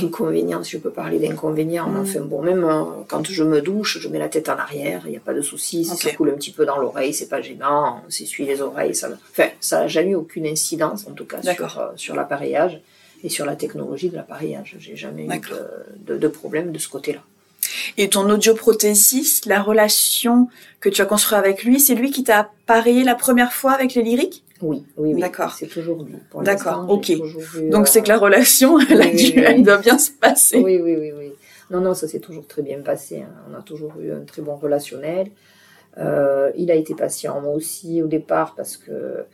inconvénient, 0.02 0.62
si 0.62 0.72
je 0.72 0.78
peux 0.78 0.90
parler 0.90 1.18
d'inconvénient. 1.18 1.88
Mm. 1.88 2.00
Enfin 2.00 2.20
bon, 2.20 2.42
même 2.42 2.64
euh, 2.64 2.82
quand 3.08 3.26
je 3.28 3.44
me 3.44 3.60
douche, 3.60 3.98
je 4.00 4.08
mets 4.08 4.18
la 4.18 4.28
tête 4.28 4.48
en 4.48 4.56
arrière, 4.56 5.02
il 5.06 5.10
n'y 5.10 5.16
a 5.16 5.20
pas 5.20 5.34
de 5.34 5.42
souci. 5.42 5.84
Si 5.84 5.96
ça 5.96 6.12
coule 6.12 6.30
un 6.30 6.34
petit 6.34 6.52
peu 6.52 6.66
dans 6.66 6.78
l'oreille, 6.78 7.14
c'est 7.14 7.28
pas 7.28 7.40
gênant. 7.40 8.02
On 8.06 8.10
s'essuie 8.10 8.46
les 8.46 8.60
oreilles. 8.60 8.94
Ça... 8.94 9.08
Enfin, 9.30 9.48
ça 9.60 9.80
n'a 9.80 9.88
jamais 9.88 10.10
eu 10.10 10.14
aucune 10.14 10.46
incidence, 10.46 11.06
en 11.08 11.12
tout 11.12 11.24
cas, 11.24 11.42
sur, 11.42 11.78
euh, 11.78 11.88
sur 11.96 12.14
l'appareillage 12.14 12.80
et 13.22 13.28
sur 13.28 13.46
la 13.46 13.56
technologie 13.56 14.10
de 14.10 14.16
l'appareillage. 14.16 14.76
J'ai 14.78 14.96
jamais 14.96 15.24
eu 15.24 15.40
de, 16.06 16.16
de, 16.18 16.28
problème 16.28 16.72
de 16.72 16.78
ce 16.78 16.88
côté-là. 16.88 17.20
Et 17.96 18.08
ton 18.08 18.28
audioprothésiste, 18.28 19.46
la 19.46 19.62
relation 19.62 20.48
que 20.80 20.88
tu 20.88 21.00
as 21.00 21.06
construite 21.06 21.38
avec 21.38 21.64
lui, 21.64 21.80
c'est 21.80 21.94
lui 21.94 22.10
qui 22.10 22.22
t'a 22.22 22.40
appareillé 22.40 23.02
la 23.02 23.14
première 23.14 23.52
fois 23.52 23.72
avec 23.72 23.94
les 23.94 24.02
lyriques? 24.02 24.43
Oui, 24.64 24.84
oui, 24.96 25.20
D'accord. 25.20 25.52
C'est 25.52 25.66
toujours 25.66 26.02
lui. 26.02 26.16
D'accord, 26.42 26.86
ok. 26.88 27.12
Donc 27.70 27.88
c'est 27.88 28.02
que 28.02 28.08
la 28.08 28.18
relation, 28.18 28.78
elle, 28.90 29.02
a 29.02 29.10
dû, 29.10 29.38
elle 29.38 29.62
doit 29.62 29.78
bien 29.78 29.98
se 29.98 30.10
passer. 30.10 30.58
Oui, 30.58 30.80
oui, 30.82 30.96
oui, 30.98 31.12
oui. 31.16 31.32
Non, 31.70 31.80
non, 31.80 31.94
ça 31.94 32.08
s'est 32.08 32.20
toujours 32.20 32.46
très 32.46 32.62
bien 32.62 32.80
passé. 32.80 33.22
Hein. 33.22 33.32
On 33.50 33.54
a 33.54 33.62
toujours 33.62 33.94
eu 34.00 34.12
un 34.12 34.20
très 34.20 34.42
bon 34.42 34.56
relationnel. 34.56 35.28
Euh, 35.98 36.50
il 36.56 36.70
a 36.70 36.74
été 36.74 36.94
patient, 36.94 37.40
moi 37.40 37.52
aussi, 37.52 38.02
au 38.02 38.06
départ, 38.06 38.54
parce 38.56 38.76
que, 38.76 39.24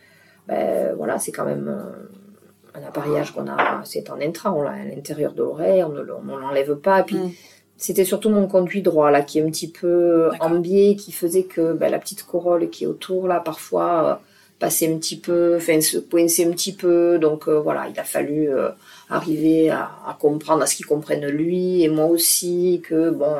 ben, 0.46 0.94
voilà, 0.96 1.18
c'est 1.18 1.32
quand 1.32 1.46
même 1.46 1.68
euh, 1.68 2.78
un, 2.78 2.86
appareillage 2.86 3.32
qu'on 3.32 3.48
a, 3.48 3.82
c'est 3.84 4.10
en 4.10 4.20
intra, 4.20 4.52
on 4.52 4.62
l'a 4.62 4.72
à 4.72 4.84
l'intérieur 4.84 5.32
de 5.32 5.42
l'oreille, 5.42 5.82
on 5.82 5.88
ne 5.90 6.02
l'enlève 6.02 6.76
pas. 6.76 7.02
Puis, 7.02 7.16
mm. 7.16 7.32
c'était 7.76 8.04
surtout 8.04 8.28
mon 8.28 8.46
conduit 8.46 8.82
droit, 8.82 9.10
là, 9.10 9.22
qui 9.22 9.38
est 9.38 9.42
un 9.42 9.50
petit 9.50 9.70
peu 9.70 10.30
en 10.40 10.50
biais, 10.50 10.96
qui 10.96 11.12
faisait 11.12 11.44
que 11.44 11.72
ben, 11.72 11.90
la 11.90 11.98
petite 11.98 12.24
corolle 12.24 12.68
qui 12.68 12.84
est 12.84 12.88
autour, 12.88 13.26
là, 13.26 13.40
parfois, 13.40 14.04
euh, 14.04 14.14
passer 14.60 14.92
un 14.92 14.98
petit 14.98 15.16
peu, 15.16 15.56
enfin 15.56 15.80
se 15.80 15.98
coincer 15.98 16.46
un 16.46 16.52
petit 16.52 16.72
peu. 16.72 17.18
Donc 17.18 17.48
euh, 17.48 17.58
voilà, 17.58 17.88
il 17.92 17.98
a 17.98 18.04
fallu 18.04 18.48
euh, 18.48 18.68
arriver 19.08 19.70
à, 19.70 20.16
comprendre, 20.20 20.62
à 20.62 20.66
ce 20.66 20.76
qu'il 20.76 20.86
comprenne 20.86 21.26
lui 21.26 21.82
et 21.82 21.88
moi 21.88 22.06
aussi 22.06 22.80
que 22.86 23.10
bon, 23.10 23.34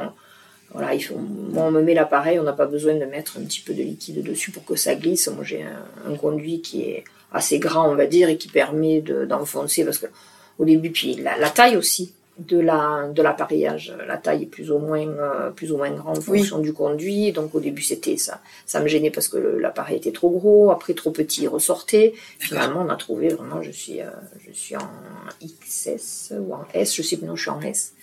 voilà, 0.72 0.94
il 0.94 1.00
faut, 1.00 1.16
moi 1.16 1.64
on 1.64 1.70
me 1.70 1.82
met 1.82 1.94
l'appareil, 1.94 2.40
on 2.40 2.42
n'a 2.42 2.52
pas 2.52 2.66
besoin 2.66 2.94
de 2.94 3.04
mettre 3.04 3.38
un 3.38 3.42
petit 3.42 3.60
peu 3.60 3.74
de 3.74 3.82
liquide 3.82 4.24
dessus 4.24 4.50
pour 4.50 4.64
que 4.64 4.74
ça 4.74 4.96
glisse. 4.96 5.28
Moi 5.28 5.44
j'ai 5.44 5.62
un, 5.62 6.16
conduit 6.16 6.60
qui 6.60 6.82
est 6.82 7.04
assez 7.32 7.60
grand, 7.60 7.88
on 7.88 7.94
va 7.94 8.06
dire, 8.06 8.28
et 8.28 8.36
qui 8.36 8.48
permet 8.48 9.00
d'enfoncer 9.00 9.84
parce 9.84 9.98
que 9.98 10.06
au 10.58 10.64
début, 10.64 10.90
puis 10.90 11.14
la 11.14 11.50
taille 11.50 11.76
aussi 11.76 12.12
de 12.40 12.59
la 12.59 13.09
de 13.14 13.23
l'appareillage. 13.23 13.94
La 14.06 14.16
taille 14.16 14.44
est 14.44 14.47
plus 14.47 14.70
ou 14.70 14.78
moins 14.78 15.06
euh, 15.06 15.50
plus 15.50 15.73
ou 15.73 15.76
moins 15.76 15.90
grande 15.90 16.18
en 16.18 16.20
fonction 16.20 16.59
du 16.59 16.73
conduit. 16.73 17.32
Donc 17.32 17.54
au 17.54 17.61
début 17.61 17.82
c'était 17.82 18.16
ça, 18.16 18.40
ça 18.66 18.80
me 18.80 18.88
gênait 18.88 19.11
parce 19.11 19.28
que 19.28 19.37
l'appareil 19.37 19.97
était 19.97 20.12
trop 20.12 20.30
gros. 20.30 20.70
Après 20.70 20.94
trop 20.94 21.11
petit, 21.11 21.42
il 21.42 21.49
ressortait. 21.49 22.14
Finalement 22.38 22.85
on 22.87 22.88
a 22.88 22.97
trouvé 22.97 23.28
vraiment, 23.28 23.62
je 23.62 23.70
suis 23.70 24.00
euh, 24.00 24.11
je 24.47 24.52
suis 24.52 24.76
en 24.76 24.88
XS 25.42 26.35
ou 26.38 26.54
en 26.54 26.64
S, 26.75 26.94
je 26.94 27.02
sais 27.02 27.16
plus 27.16 27.26
non, 27.26 27.37
je 27.37 27.42
suis 27.42 27.50
en 27.50 27.61
S. 27.61 27.94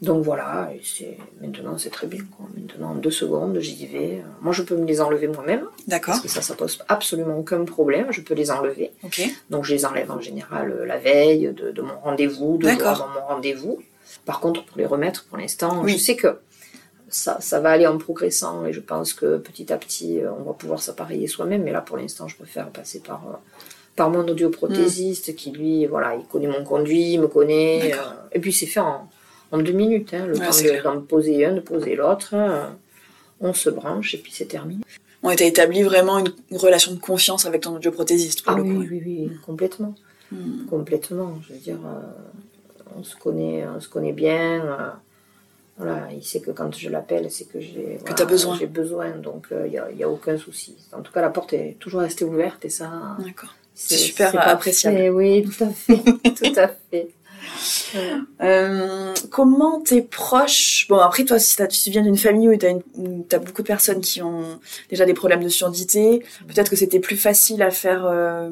Donc 0.00 0.22
voilà, 0.22 0.70
et 0.72 0.80
c'est 0.84 1.18
maintenant 1.40 1.76
c'est 1.76 1.90
très 1.90 2.06
bien. 2.06 2.20
Quoi. 2.36 2.46
Maintenant 2.56 2.90
en 2.90 2.94
deux 2.94 3.10
secondes, 3.10 3.58
j'y 3.58 3.86
vais. 3.86 4.22
Moi, 4.40 4.52
je 4.52 4.62
peux 4.62 4.76
me 4.76 4.86
les 4.86 5.00
enlever 5.00 5.26
moi-même. 5.26 5.66
D'accord. 5.88 6.14
Parce 6.14 6.20
que 6.20 6.28
ça, 6.28 6.40
ça 6.40 6.54
pose 6.54 6.78
absolument 6.88 7.36
aucun 7.36 7.64
problème. 7.64 8.06
Je 8.10 8.20
peux 8.20 8.34
les 8.34 8.52
enlever. 8.52 8.92
Ok. 9.02 9.20
Donc 9.50 9.64
je 9.64 9.74
les 9.74 9.84
enlève 9.84 10.10
en 10.10 10.20
général 10.20 10.70
euh, 10.70 10.86
la 10.86 10.98
veille 10.98 11.52
de, 11.52 11.82
mon 11.82 11.98
rendez-vous, 11.98 12.58
de 12.58 12.68
avant 12.68 13.08
mon 13.08 13.26
rendez-vous. 13.26 13.82
Par 14.24 14.38
contre, 14.38 14.64
pour 14.64 14.78
les 14.78 14.86
remettre, 14.86 15.24
pour 15.24 15.36
l'instant, 15.36 15.84
je 15.86 15.96
sais 15.96 16.14
que 16.14 16.38
ça, 17.08 17.40
ça 17.40 17.58
va 17.58 17.70
aller 17.70 17.86
en 17.86 17.98
progressant 17.98 18.66
et 18.66 18.72
je 18.72 18.80
pense 18.80 19.14
que 19.14 19.38
petit 19.38 19.72
à 19.72 19.78
petit, 19.78 20.20
euh, 20.20 20.30
on 20.38 20.44
va 20.44 20.52
pouvoir 20.52 20.80
s'appareiller 20.80 21.26
soi-même. 21.26 21.64
Mais 21.64 21.72
là, 21.72 21.80
pour 21.80 21.96
l'instant, 21.96 22.28
je 22.28 22.36
préfère 22.36 22.68
passer 22.68 23.00
par 23.00 23.26
euh, 23.26 23.36
par 23.96 24.10
mon 24.10 24.28
audioprothésiste 24.28 25.30
mm. 25.30 25.34
qui 25.34 25.50
lui, 25.50 25.86
voilà, 25.86 26.14
il 26.14 26.24
connaît 26.26 26.46
mon 26.46 26.62
conduit, 26.62 27.14
il 27.14 27.20
me 27.20 27.26
connaît. 27.26 27.92
et 28.30 28.38
puis 28.38 28.52
c'est 28.52 28.66
fait 28.66 28.78
en 28.78 29.08
en 29.50 29.58
deux 29.58 29.72
minutes, 29.72 30.14
hein, 30.14 30.26
le 30.26 30.36
temps 30.36 30.94
d'en 30.94 31.00
poser 31.00 31.44
un, 31.44 31.54
de 31.54 31.60
poser 31.60 31.96
l'autre. 31.96 32.34
Hein. 32.34 32.76
on 33.40 33.54
se 33.54 33.70
branche 33.70 34.14
et 34.14 34.18
puis 34.18 34.32
c'est 34.32 34.46
terminé. 34.46 34.82
On 35.22 35.30
a 35.30 35.34
établi 35.34 35.82
vraiment 35.82 36.18
une, 36.18 36.32
relation 36.56 36.92
de 36.92 37.00
confiance 37.00 37.46
avec 37.46 37.62
ton 37.62 37.76
audioprothésiste 37.76 38.42
pour 38.42 38.52
ah 38.52 38.56
le 38.56 38.62
oui, 38.62 38.74
coup. 38.74 38.80
oui, 38.80 39.02
oui, 39.04 39.30
complètement. 39.44 39.94
Hmm. 40.30 40.66
Complètement. 40.68 41.38
Je 41.46 41.54
veux 41.54 41.58
dire, 41.58 41.78
euh, 41.84 42.96
on, 42.96 43.02
se 43.02 43.16
connaît, 43.16 43.64
on 43.66 43.80
se 43.80 43.88
connaît 43.88 44.12
bien. 44.12 44.64
euh, 44.64 44.90
voilà, 45.76 46.08
il 46.12 46.24
sait 46.24 46.40
que 46.40 46.50
quand 46.50 46.76
je 46.76 46.88
l'appelle, 46.88 47.30
c'est 47.30 47.44
que 47.44 47.60
j'ai 47.60 47.98
t'as 48.04 48.24
besoin. 48.24 48.56
J'ai 48.58 48.66
besoin, 48.66 49.10
donc 49.10 49.46
il 49.50 49.70
n'y 49.70 49.78
a, 49.78 49.90
y 49.92 50.02
a 50.02 50.08
aucun 50.08 50.36
souci. 50.36 50.76
En 50.92 51.02
tout 51.02 51.12
cas, 51.12 51.20
la 51.20 51.30
porte 51.30 51.52
est 51.52 51.76
toujours 51.78 52.00
restée 52.00 52.24
ouverte 52.24 52.64
et 52.64 52.68
ça. 52.68 53.16
C'est 53.74 53.96
super 53.96 54.48
appréciable. 54.48 55.10
Oui, 55.10 55.44
tout 55.44 55.64
à 55.64 55.68
fait. 55.68 55.98
tout 56.02 56.60
à 56.60 56.68
fait. 56.68 57.10
Euh, 58.42 59.14
comment 59.30 59.80
tes 59.80 60.02
proches 60.02 60.86
Bon, 60.88 60.98
après, 60.98 61.24
toi, 61.24 61.38
si 61.38 61.56
t'as- 61.56 61.66
tu 61.66 61.90
viens 61.90 62.02
d'une 62.02 62.16
famille 62.16 62.48
où 62.48 62.56
tu 62.56 62.66
as, 62.66 63.38
beaucoup 63.38 63.62
de 63.62 63.66
personnes 63.66 64.00
qui 64.00 64.22
ont 64.22 64.60
déjà 64.90 65.04
des 65.04 65.14
problèmes 65.14 65.42
de 65.42 65.48
surdité, 65.48 66.22
peut-être 66.46 66.70
que 66.70 66.76
c'était 66.76 67.00
plus 67.00 67.16
facile 67.16 67.62
à 67.62 67.70
faire, 67.70 68.04
euh, 68.06 68.50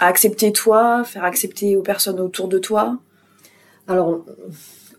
à 0.00 0.06
accepter 0.06 0.52
toi, 0.52 1.04
faire 1.04 1.24
accepter 1.24 1.76
aux 1.76 1.82
personnes 1.82 2.20
autour 2.20 2.48
de 2.48 2.58
toi? 2.58 2.98
Alors, 3.88 4.24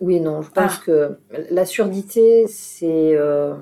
oui 0.02 0.16
et 0.18 0.20
non. 0.20 0.42
Je 0.42 0.50
pense 0.52 0.74
Ah. 0.78 0.82
que 0.86 1.18
la 1.52 1.66
surdité, 1.66 2.46
c'est. 2.48 3.16
euh, 3.16 3.54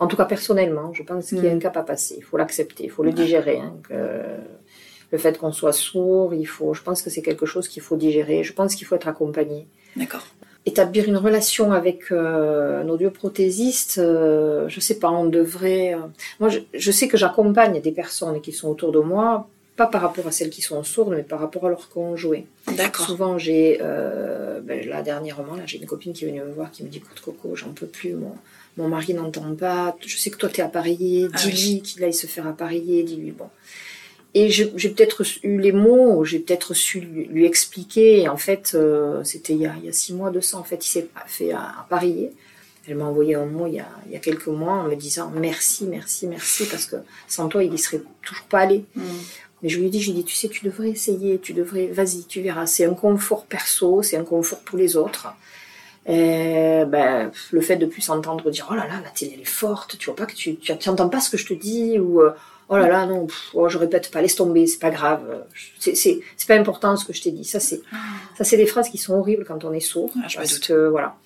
en 0.00 0.06
tout 0.06 0.16
cas, 0.16 0.24
personnellement, 0.26 0.92
je 0.94 1.02
pense 1.02 1.28
qu'il 1.28 1.38
y 1.44 1.48
a 1.48 1.52
Mm. 1.52 1.56
un 1.56 1.58
cap 1.58 1.76
à 1.76 1.82
passer. 1.82 2.14
Il 2.18 2.22
faut 2.24 2.36
l'accepter, 2.36 2.84
il 2.84 2.90
faut 2.90 3.02
le 3.02 3.10
digérer. 3.12 3.58
hein, 3.58 3.74
que 3.88 4.22
le 5.10 5.18
fait 5.18 5.38
qu'on 5.38 5.52
soit 5.52 5.72
sourd, 5.72 6.34
il 6.34 6.46
faut, 6.46 6.74
je 6.74 6.82
pense 6.82 7.02
que 7.02 7.10
c'est 7.10 7.22
quelque 7.22 7.46
chose 7.46 7.68
qu'il 7.68 7.82
faut 7.82 7.96
digérer. 7.96 8.44
Je 8.44 8.52
pense 8.52 8.74
qu'il 8.74 8.86
faut 8.86 8.94
être 8.94 9.08
accompagné. 9.08 9.66
D'accord. 9.96 10.26
Établir 10.66 11.08
une 11.08 11.16
relation 11.16 11.72
avec 11.72 12.12
euh, 12.12 12.82
un 12.82 12.88
audioprothésiste, 12.88 13.98
euh, 13.98 14.68
je 14.68 14.80
sais 14.80 14.98
pas, 14.98 15.08
on 15.10 15.24
devrait. 15.24 15.94
euh, 15.94 15.98
Moi, 16.40 16.50
je, 16.50 16.58
je 16.74 16.90
sais 16.92 17.08
que 17.08 17.16
j'accompagne 17.16 17.80
des 17.80 17.92
personnes 17.92 18.40
qui 18.42 18.52
sont 18.52 18.68
autour 18.68 18.92
de 18.92 18.98
moi, 18.98 19.48
pas 19.76 19.86
par 19.86 20.02
rapport 20.02 20.26
à 20.26 20.32
celles 20.32 20.50
qui 20.50 20.60
sont 20.60 20.82
sourdes, 20.82 21.14
mais 21.16 21.22
par 21.22 21.40
rapport 21.40 21.64
à 21.66 21.68
leur 21.70 21.88
conjoint. 21.88 22.42
D'accord. 22.76 23.06
Souvent, 23.06 23.38
j'ai, 23.38 23.78
euh, 23.80 24.60
ben, 24.60 24.86
là 24.86 25.00
dernièrement, 25.02 25.54
là, 25.54 25.62
j'ai 25.64 25.78
une 25.78 25.86
copine 25.86 26.12
qui 26.12 26.24
est 26.24 26.28
venue 26.28 26.42
me 26.42 26.52
voir 26.52 26.70
qui 26.70 26.82
me 26.82 26.88
dit 26.88 26.98
Écoute, 26.98 27.20
Coco, 27.24 27.54
j'en 27.54 27.70
peux 27.70 27.86
plus, 27.86 28.12
mon, 28.14 28.32
mon 28.76 28.88
mari 28.88 29.14
n'entend 29.14 29.54
pas, 29.54 29.96
je 30.04 30.18
sais 30.18 30.30
que 30.30 30.36
toi, 30.36 30.48
tu 30.50 30.60
es 30.60 30.64
appareillé, 30.64 31.28
Ah 31.32 31.38
dis-lui 31.38 31.80
qu'il 31.80 32.04
aille 32.04 32.12
se 32.12 32.26
faire 32.26 32.46
appareiller, 32.46 33.04
dis-lui. 33.04 33.30
Bon. 33.30 33.48
Et 34.34 34.50
j'ai 34.50 34.66
peut-être 34.90 35.22
eu 35.42 35.58
les 35.58 35.72
mots, 35.72 36.24
j'ai 36.24 36.38
peut-être 36.38 36.74
su 36.74 37.00
lui, 37.00 37.24
lui 37.26 37.46
expliquer. 37.46 38.20
Et 38.20 38.28
en 38.28 38.36
fait, 38.36 38.72
euh, 38.74 39.24
c'était 39.24 39.54
il, 39.54 39.60
y 39.60 39.66
a- 39.66 39.74
il 39.78 39.86
y 39.86 39.88
a 39.88 39.92
six 39.92 40.12
mois 40.12 40.30
de 40.30 40.40
ça, 40.40 40.58
en 40.58 40.64
fait, 40.64 40.84
il 40.86 40.88
s'est 40.88 41.08
fait 41.26 41.52
appareiller. 41.52 42.32
Elle 42.86 42.96
m'a 42.96 43.04
envoyé 43.04 43.34
un 43.34 43.46
mot 43.46 43.66
il 43.66 43.74
y, 43.74 43.80
a, 43.80 43.88
il 44.06 44.12
y 44.12 44.16
a 44.16 44.18
quelques 44.18 44.46
mois 44.46 44.72
en 44.74 44.84
me 44.84 44.94
disant 44.96 45.30
merci, 45.34 45.84
merci, 45.84 46.26
merci, 46.26 46.64
parce 46.66 46.86
que 46.86 46.96
sans 47.26 47.48
toi, 47.48 47.62
il 47.64 47.72
y 47.74 47.78
serait 47.78 48.02
toujours 48.22 48.46
pas 48.46 48.60
allé. 48.60 48.84
Hmm. 48.94 49.02
Mais 49.62 49.68
je 49.70 49.78
lui 49.78 49.86
ai 49.88 49.90
dit, 49.90 50.00
je 50.00 50.12
lui 50.12 50.18
ai 50.20 50.22
dit, 50.22 50.24
tu 50.24 50.36
sais, 50.36 50.48
tu 50.48 50.64
devrais 50.64 50.90
essayer, 50.90 51.38
tu 51.38 51.52
devrais, 51.52 51.86
vas-y, 51.88 52.24
tu 52.24 52.40
verras. 52.40 52.66
C'est 52.66 52.84
un 52.84 52.94
confort 52.94 53.44
perso, 53.44 54.02
c'est 54.02 54.16
un 54.16 54.24
confort 54.24 54.60
pour 54.60 54.78
les 54.78 54.96
autres. 54.96 55.26
Et, 56.06 56.84
ben, 56.86 57.30
le 57.50 57.60
fait 57.60 57.76
de 57.76 57.84
plus 57.86 58.00
s'entendre 58.02 58.50
dire, 58.50 58.68
oh 58.70 58.74
là 58.74 58.86
là, 58.86 59.00
la 59.04 59.10
télé 59.10 59.32
elle 59.34 59.40
est 59.40 59.44
forte, 59.44 59.98
tu 59.98 60.06
vois 60.06 60.16
pas 60.16 60.26
que 60.26 60.34
tu, 60.34 60.56
tu, 60.56 60.76
tu 60.78 60.88
entends 60.88 61.08
pas 61.08 61.20
ce 61.20 61.28
que 61.28 61.36
je 61.36 61.46
te 61.46 61.54
dis, 61.54 61.98
ou 61.98 62.22
euh, 62.22 62.30
oh 62.68 62.76
là 62.76 62.88
là, 62.88 63.06
non, 63.06 63.26
pff, 63.26 63.50
oh, 63.54 63.68
je 63.68 63.78
répète 63.78 64.10
pas, 64.10 64.20
laisse 64.22 64.34
tomber, 64.36 64.66
c'est 64.66 64.78
pas 64.78 64.90
grave, 64.90 65.22
c'est, 65.78 65.94
c'est, 65.96 66.20
c'est 66.36 66.46
pas 66.48 66.54
important 66.56 66.96
ce 66.96 67.04
que 67.04 67.12
je 67.12 67.22
t'ai 67.22 67.30
dit. 67.30 67.44
Ça, 67.44 67.60
c'est, 67.60 67.80
ça, 68.36 68.44
c'est 68.44 68.56
des 68.56 68.66
phrases 68.66 68.88
qui 68.90 68.98
sont 68.98 69.14
horribles 69.14 69.44
quand 69.46 69.64
on 69.64 69.72
est 69.72 69.80
sourd. 69.80 70.10
Ah, 70.16 70.28
je 70.28 70.36
me 70.38 70.42
parce 70.42 70.54
doute. 70.54 70.66
que, 70.68 70.88
voilà. 70.88 71.16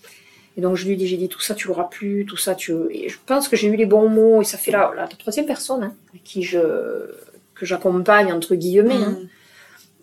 Et 0.57 0.61
donc, 0.61 0.77
je 0.77 0.85
lui 0.85 0.93
ai 0.93 0.97
dit, 0.97 1.07
j'ai 1.07 1.17
dit, 1.17 1.29
tout 1.29 1.41
ça, 1.41 1.55
tu 1.55 1.69
l'auras 1.69 1.85
plus, 1.85 2.27
tout 2.27 2.37
ça, 2.37 2.55
tu. 2.55 2.73
Et 2.91 3.09
je 3.09 3.17
pense 3.25 3.49
que 3.49 3.57
j'ai 3.57 3.69
eu 3.69 3.77
les 3.77 3.87
bons 3.87 4.09
mots, 4.09 4.43
et 4.43 4.45
ça 4.45 4.59
fait 4.59 4.71
la, 4.71 4.93
la 4.95 5.09
troisième 5.09 5.47
personne 5.47 5.83
hein, 5.85 5.95
qui 6.25 6.43
je, 6.43 6.59
que 7.55 7.65
j'accompagne, 7.67 8.33
entre 8.33 8.55
guillemets, 8.55 8.95
hein, 8.95 9.19
Hmm. 9.21 9.29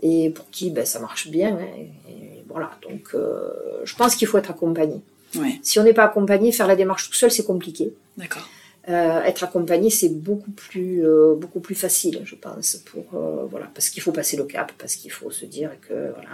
et 0.02 0.30
pour 0.32 0.50
qui 0.50 0.72
ben, 0.72 0.86
ça 0.86 1.00
marche 1.00 1.28
bien. 1.30 1.56
hein, 1.56 1.68
et, 1.78 2.12
et 2.12 2.44
voilà, 2.48 2.72
donc 2.82 3.10
euh, 3.14 3.50
je 3.84 3.96
pense 3.96 4.16
qu'il 4.16 4.28
faut 4.28 4.38
être 4.40 4.50
accompagné. 4.50 5.02
Ouais, 5.36 5.60
Si 5.62 5.78
on 5.80 5.84
n'est 5.84 5.94
pas 5.94 6.06
accompagné, 6.06 6.52
faire 6.52 6.66
la 6.68 6.76
démarche 6.76 7.08
tout 7.10 7.16
seul, 7.16 7.30
c'est 7.32 7.44
compliqué. 7.46 7.94
d'accord. 8.18 8.50
Euh, 8.90 9.22
être 9.24 9.44
accompagné, 9.44 9.92
c'est 9.92 10.10
beaucoup 10.10 10.50
plus, 10.50 11.06
euh, 11.06 11.36
beaucoup 11.36 11.60
plus 11.60 11.76
facile, 11.76 12.22
je 12.26 12.34
pense, 12.34 12.78
pour 12.78 13.04
euh, 13.14 13.46
voilà, 13.50 13.68
parce 13.74 13.90
qu'il 13.90 14.02
faut 14.02 14.12
passer 14.12 14.36
le 14.36 14.46
cap, 14.46 14.72
parce 14.80 14.96
qu'il 14.96 15.12
faut 15.12 15.30
se 15.30 15.46
dire 15.46 15.70
que 15.88 16.12
voilà, 16.14 16.30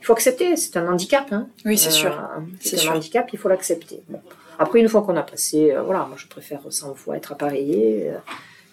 il 0.00 0.04
faut 0.04 0.12
accepter, 0.12 0.56
c'est 0.56 0.76
un 0.76 0.90
handicap. 0.92 1.26
Hein. 1.30 1.46
Oui, 1.64 1.78
c'est 1.78 1.92
sûr. 1.92 2.20
C'est 2.60 2.76
un 2.76 2.78
sûr. 2.80 2.92
handicap, 2.92 3.28
il 3.32 3.38
faut 3.38 3.48
l'accepter. 3.48 4.02
Bon. 4.08 4.18
Après, 4.58 4.80
une 4.80 4.88
fois 4.88 5.02
qu'on 5.02 5.16
a 5.16 5.22
passé, 5.22 5.72
voilà, 5.84 6.00
moi 6.06 6.16
je 6.16 6.26
préfère 6.26 6.60
100 6.68 6.94
fois 6.94 7.16
être 7.16 7.30
appareillé 7.30 8.10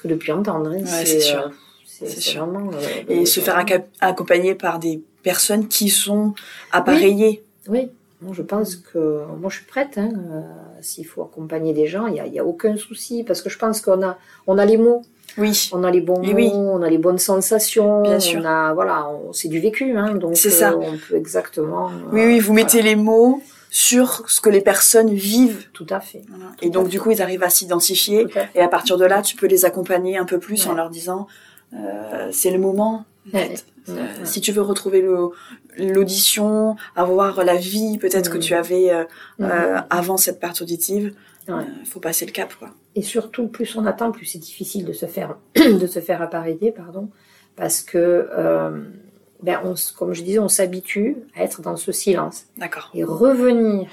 que 0.01 0.07
de 0.07 0.15
plus 0.15 0.31
entendre. 0.31 0.71
hein. 0.71 0.79
Ouais, 0.79 1.05
c'est 1.05 1.19
sûr. 1.19 1.51
c'est 1.85 2.37
vraiment, 2.37 2.71
Et 3.07 3.27
se 3.27 3.39
faire 3.39 3.63
accompagner 3.99 4.55
par 4.55 4.79
des 4.79 4.99
personnes 5.21 5.67
qui 5.67 5.89
sont 5.89 6.33
appareillées. 6.71 7.43
Oui, 7.67 7.89
Je 8.31 8.41
pense 8.43 8.75
que 8.75 9.23
moi 9.39 9.49
je 9.49 9.57
suis 9.57 9.65
prête. 9.65 9.97
Hein, 9.97 10.09
euh, 10.31 10.41
S'il 10.81 11.05
faut 11.07 11.23
accompagner 11.23 11.73
des 11.73 11.87
gens, 11.87 12.07
il 12.07 12.13
n'y 12.13 12.19
a, 12.19 12.27
y 12.27 12.39
a 12.39 12.45
aucun 12.45 12.77
souci 12.77 13.23
parce 13.23 13.41
que 13.41 13.49
je 13.49 13.57
pense 13.57 13.81
qu'on 13.81 14.01
a, 14.03 14.17
on 14.47 14.57
a 14.57 14.65
les 14.65 14.77
mots, 14.77 15.01
Oui, 15.37 15.69
on 15.73 15.83
a 15.83 15.89
les 15.91 16.01
bons 16.01 16.21
mots, 16.21 16.33
oui. 16.33 16.51
on 16.53 16.81
a 16.83 16.89
les 16.89 16.97
bonnes 16.99 17.17
sensations, 17.19 18.01
Bien 18.03 18.17
on 18.17 18.19
sûr. 18.19 18.45
a 18.45 18.73
voilà, 18.73 19.09
c'est 19.33 19.47
du 19.47 19.59
vécu, 19.59 19.97
hein, 19.97 20.13
donc 20.15 20.37
C'est 20.37 20.49
ça. 20.51 20.71
euh, 20.73 20.77
on 20.81 20.97
peut 20.97 21.15
exactement. 21.15 21.87
euh, 21.89 21.93
oui, 22.11 22.25
oui, 22.25 22.39
vous 22.39 22.53
mettez 22.53 22.77
voilà, 22.81 22.89
les 22.89 22.95
mots 22.95 23.41
sur 23.71 24.29
ce 24.29 24.41
que 24.41 24.49
les 24.49 24.61
personnes 24.61 25.09
vivent. 25.13 25.67
tout 25.73 25.87
à 25.89 25.99
fait. 26.01 26.23
Et 26.61 26.69
donc, 26.69 26.89
du 26.89 26.99
coup, 26.99 27.11
ils 27.11 27.21
arrivent 27.21 27.43
à 27.43 27.49
s'identifier. 27.49 28.27
À. 28.35 28.45
Et 28.53 28.61
à 28.61 28.67
partir 28.67 28.97
de 28.97 29.05
là, 29.05 29.21
tu 29.21 29.35
peux 29.37 29.47
les 29.47 29.63
accompagner 29.65 30.17
un 30.17 30.25
peu 30.25 30.39
plus 30.39 30.67
en 30.67 30.73
leur 30.73 30.89
disant 30.89 31.25
euh, 31.73 32.27
c'est 32.33 32.51
le 32.51 32.59
moment. 32.59 33.05
Euh. 33.33 33.45
Si 34.23 34.41
tu 34.41 34.51
veux 34.51 34.61
retrouver 34.61 35.05
l'audition, 35.77 36.75
avoir 36.95 37.43
la 37.43 37.55
vie 37.55 37.97
peut-être 37.97 38.29
que 38.31 38.37
tu 38.37 38.53
avais 38.53 38.91
euh, 38.91 39.03
Mhm. 39.39 39.45
euh, 39.51 39.77
avant 39.89 40.17
cette 40.17 40.39
perte 40.39 40.61
auditive, 40.61 41.13
il 41.47 41.53
Ouais. 41.53 41.63
faut 41.85 41.99
passer 41.99 42.25
le 42.25 42.31
cap. 42.31 42.53
Quoi. 42.55 42.69
Et 42.95 43.01
surtout, 43.01 43.47
plus 43.47 43.75
on 43.75 43.85
attend, 43.85 44.11
plus 44.11 44.25
c'est 44.25 44.37
difficile 44.39 44.85
de 44.85 44.93
se 44.93 45.05
faire, 45.05 45.37
de 45.55 45.87
se 45.87 45.99
faire 45.99 46.21
appareiller, 46.21 46.71
pardon, 46.71 47.09
parce 47.55 47.81
que, 47.81 48.27
euh, 48.31 48.81
ben, 49.41 49.59
on, 49.63 49.73
comme 49.97 50.13
je 50.13 50.21
disais, 50.23 50.39
on 50.39 50.49
s'habitue 50.49 51.17
à 51.35 51.43
être 51.43 51.61
dans 51.61 51.75
ce 51.77 51.91
silence. 51.91 52.45
D'accord. 52.57 52.91
Et 52.93 53.03
revenir 53.03 53.89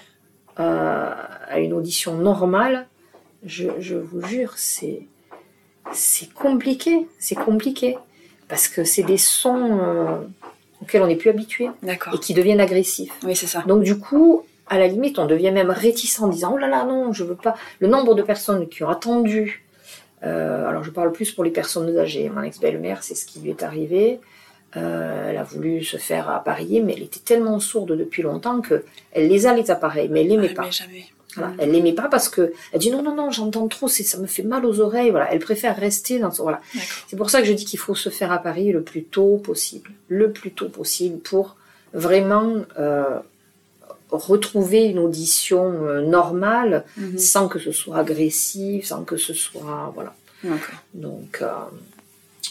euh, 0.60 1.12
à 1.48 1.58
une 1.60 1.72
audition 1.72 2.16
normale, 2.16 2.86
je, 3.44 3.68
je 3.78 3.96
vous 3.96 4.20
jure, 4.26 4.54
c'est 4.56 5.06
c'est 5.92 6.30
compliqué, 6.34 7.08
c'est 7.18 7.34
compliqué, 7.36 7.96
parce 8.48 8.68
que 8.68 8.84
c'est 8.84 9.02
des 9.02 9.18
sons 9.18 9.78
euh, 9.80 10.18
auxquels 10.82 11.02
on 11.02 11.06
n'est 11.06 11.16
plus 11.16 11.30
habitué 11.30 11.68
et 12.14 12.18
qui 12.18 12.34
deviennent 12.34 12.60
agressifs. 12.60 13.12
Oui, 13.24 13.36
c'est 13.36 13.46
ça. 13.46 13.62
Donc 13.66 13.82
du 13.82 13.98
coup, 13.98 14.44
à 14.68 14.78
la 14.78 14.86
limite, 14.88 15.18
on 15.18 15.26
devient 15.26 15.50
même 15.52 15.70
réticent 15.70 16.20
en 16.20 16.28
disant 16.28 16.52
oh 16.54 16.58
là 16.58 16.68
là 16.68 16.84
non, 16.84 17.12
je 17.12 17.24
veux 17.24 17.34
pas. 17.36 17.54
Le 17.80 17.88
nombre 17.88 18.14
de 18.14 18.22
personnes 18.22 18.68
qui 18.68 18.82
ont 18.84 18.88
attendu. 18.88 19.64
euh, 20.24 20.66
alors 20.68 20.82
je 20.84 20.90
parle 20.90 21.12
plus 21.12 21.30
pour 21.32 21.44
les 21.44 21.50
personnes 21.50 21.96
âgées. 21.98 22.28
Mon 22.28 22.42
ex-belle-mère, 22.42 23.02
c'est 23.02 23.14
ce 23.14 23.24
qui 23.26 23.40
lui 23.40 23.50
est 23.50 23.62
arrivé. 23.62 24.20
Euh, 24.76 25.30
elle 25.30 25.38
a 25.38 25.44
voulu 25.44 25.82
se 25.82 25.96
faire 25.96 26.28
appareiller, 26.28 26.82
mais 26.82 26.92
elle 26.94 27.02
était 27.04 27.20
tellement 27.20 27.58
sourde 27.58 27.96
depuis 27.96 28.22
longtemps 28.22 28.60
que 28.60 28.84
elle 29.12 29.28
les 29.28 29.46
a 29.46 29.54
les 29.54 29.70
appareils, 29.70 30.08
mais 30.10 30.20
elle 30.20 30.28
l'aimait 30.28 30.48
Ouais, 30.48 30.54
pas. 30.54 30.64
mais 30.64 30.70
jamais. 30.72 31.06
Voilà. 31.36 31.52
Elle 31.58 31.72
l'aimait 31.72 31.92
pas 31.92 32.08
parce 32.08 32.28
que 32.28 32.52
elle 32.72 32.80
dit 32.80 32.90
non 32.90 33.02
non 33.02 33.14
non, 33.14 33.30
j'entends 33.30 33.68
trop, 33.68 33.86
c'est 33.86 34.02
ça 34.02 34.18
me 34.18 34.26
fait 34.26 34.42
mal 34.42 34.64
aux 34.64 34.80
oreilles. 34.80 35.10
Voilà, 35.10 35.32
elle 35.32 35.38
préfère 35.40 35.76
rester 35.76 36.18
dans 36.18 36.30
son 36.30 36.44
voilà. 36.44 36.60
C'est 37.06 37.16
pour 37.16 37.28
ça 37.30 37.40
que 37.40 37.46
je 37.46 37.52
dis 37.52 37.64
qu'il 37.66 37.78
faut 37.78 37.94
se 37.94 38.08
faire 38.08 38.32
appareiller 38.32 38.72
le 38.72 38.82
plus 38.82 39.04
tôt 39.04 39.36
possible, 39.36 39.90
le 40.08 40.32
plus 40.32 40.50
tôt 40.52 40.68
possible 40.68 41.18
pour 41.18 41.56
vraiment 41.92 42.54
euh, 42.78 43.18
retrouver 44.10 44.84
une 44.86 44.98
audition 44.98 45.86
euh, 45.86 46.00
normale 46.02 46.84
Mhm. 46.96 47.18
sans 47.18 47.48
que 47.48 47.58
ce 47.58 47.72
soit 47.72 47.96
agressif, 47.98 48.86
sans 48.86 49.04
que 49.04 49.16
ce 49.16 49.34
soit 49.34 49.92
voilà. 49.94 50.14
Donc 50.94 51.38
euh, 51.42 51.48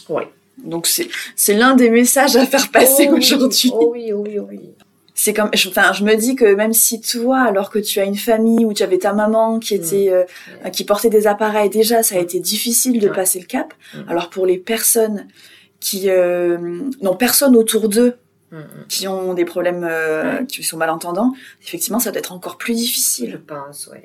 ouais. 0.08 0.28
Donc 0.58 0.86
c'est 0.86 1.08
c'est 1.36 1.54
l'un 1.54 1.74
des 1.76 1.90
messages 1.90 2.36
à 2.36 2.46
faire 2.46 2.70
passer 2.70 3.08
Oh 3.10 3.16
aujourd'hui. 3.16 3.70
Oh 3.72 3.90
oui, 3.92 4.12
oh 4.12 4.24
oui, 4.26 4.38
oh 4.38 4.46
oui. 4.48 4.60
C'est 5.20 5.34
comme, 5.34 5.50
je- 5.52 5.68
enfin, 5.68 5.92
je 5.92 6.04
me 6.04 6.14
dis 6.14 6.36
que 6.36 6.54
même 6.54 6.72
si 6.72 7.00
toi, 7.00 7.40
alors 7.40 7.70
que 7.70 7.80
tu 7.80 7.98
as 7.98 8.04
une 8.04 8.14
famille 8.14 8.64
où 8.64 8.72
tu 8.72 8.84
avais 8.84 8.98
ta 8.98 9.12
maman 9.12 9.58
qui 9.58 9.74
était, 9.74 10.10
euh, 10.12 10.22
Ouais. 10.64 10.70
qui 10.70 10.84
portait 10.84 11.10
des 11.10 11.26
appareils, 11.26 11.70
déjà, 11.70 12.04
ça 12.04 12.14
a 12.14 12.18
été 12.20 12.38
difficile 12.38 13.00
de 13.00 13.08
Ouais. 13.08 13.14
passer 13.16 13.40
le 13.40 13.46
cap. 13.46 13.74
Mm. 13.94 13.98
Alors 14.08 14.30
pour 14.30 14.46
les 14.46 14.58
personnes 14.58 15.26
qui 15.80 16.08
euh, 16.08 16.56
n'ont 17.02 17.16
personne 17.16 17.56
autour 17.56 17.88
d'eux, 17.88 18.14
Mm, 18.52 18.58
mm. 18.58 18.62
qui 18.88 19.08
ont 19.08 19.34
des 19.34 19.44
problèmes, 19.44 19.82
euh, 19.82 20.38
Ouais. 20.38 20.46
qui 20.46 20.62
sont 20.62 20.76
malentendants, 20.76 21.32
effectivement, 21.66 21.98
ça 21.98 22.12
doit 22.12 22.20
être 22.20 22.32
encore 22.32 22.56
plus 22.56 22.74
Je 22.74 22.78
difficile. 22.78 23.40
pense, 23.44 23.90
oui. 23.92 23.98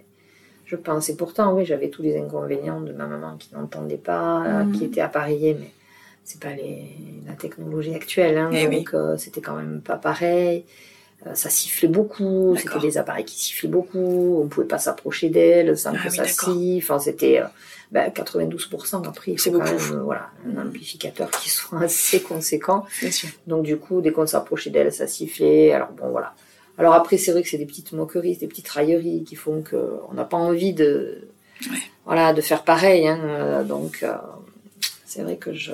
Je 0.66 0.76
pense. 0.76 1.10
Et 1.10 1.16
pourtant, 1.16 1.54
oui, 1.54 1.64
j'avais 1.64 1.90
tous 1.92 2.02
les 2.02 2.18
inconvénients 2.18 2.82
de 2.82 2.92
ma 2.92 3.06
maman 3.06 3.38
qui 3.38 3.54
n'entendait 3.54 3.98
pas, 3.98 4.66
qui 4.76 4.84
était 4.86 5.02
appareillée, 5.02 5.56
mais 5.60 5.70
c'est 6.24 6.40
pas 6.42 6.54
les, 6.56 6.88
la 7.28 7.34
technologie 7.34 7.94
actuelle, 7.94 8.40
hein, 8.40 8.50
Eh 8.52 8.66
oui. 8.68 8.78
donc 8.78 8.96
euh, 8.96 9.16
c'était 9.18 9.42
quand 9.42 9.56
même 9.56 9.80
pas 9.82 9.98
pareil. 9.98 10.66
Euh, 11.26 11.36
ça 11.36 11.50
sifflait 11.50 11.88
beaucoup, 11.88 12.56
c'était 12.58 12.80
des 12.80 12.98
appareils 12.98 13.26
qui 13.26 13.40
sifflaient 13.40 13.70
beaucoup, 13.70 14.42
on 14.44 14.48
pouvait 14.48 14.68
pas 14.68 14.78
s'approcher 14.78 15.30
d'elles 15.30 15.78
sans 15.78 15.92
Ah 15.94 15.98
que 16.04 16.10
oui, 16.10 16.16
ça 16.16 16.26
siffle. 16.26 16.78
Enfin, 16.78 17.00
c'était 17.00 17.40
euh, 17.40 17.46
ben, 17.92 18.10
92% 18.10 19.08
après, 19.08 19.32
il 19.32 19.40
C'est 19.40 19.52
quand 19.52 19.60
même 19.60 19.78
euh, 19.92 20.04
voilà, 20.04 20.32
un 20.46 20.68
amplificateur 20.68 21.30
qui 21.32 21.50
soit 21.50 21.82
assez 21.84 22.22
conséquent. 22.22 22.86
Bien 23.00 23.12
sûr. 23.12 23.30
Donc 23.48 23.64
du 23.64 23.78
coup, 23.78 24.02
dès 24.02 24.12
qu'on 24.12 24.28
s'approchait 24.28 24.70
d'elle, 24.70 24.92
ça 24.92 25.08
sifflait. 25.08 25.72
Alors 25.72 25.90
bon, 25.92 26.10
voilà. 26.10 26.34
Alors 26.78 26.94
après, 26.94 27.18
c'est 27.18 27.32
vrai 27.32 27.44
que 27.44 27.50
c'est 27.50 27.58
des 27.60 27.68
petites 27.68 27.92
moqueries, 27.94 28.36
des 28.38 28.48
petites 28.48 28.68
railleries 28.70 29.24
qui 29.24 29.36
font 29.36 29.62
que 29.62 29.94
on 30.10 30.16
n'a 30.16 30.26
pas 30.26 30.38
envie 30.38 30.74
de, 30.74 31.28
Ouais. 31.70 31.78
voilà, 32.06 32.34
de 32.34 32.42
faire 32.42 32.64
pareil. 32.64 33.08
Hein. 33.08 33.20
Euh, 33.24 33.64
Donc 33.64 34.02
euh, 34.04 34.14
c'est 35.06 35.22
vrai 35.22 35.38
que 35.38 35.54
je 35.54 35.72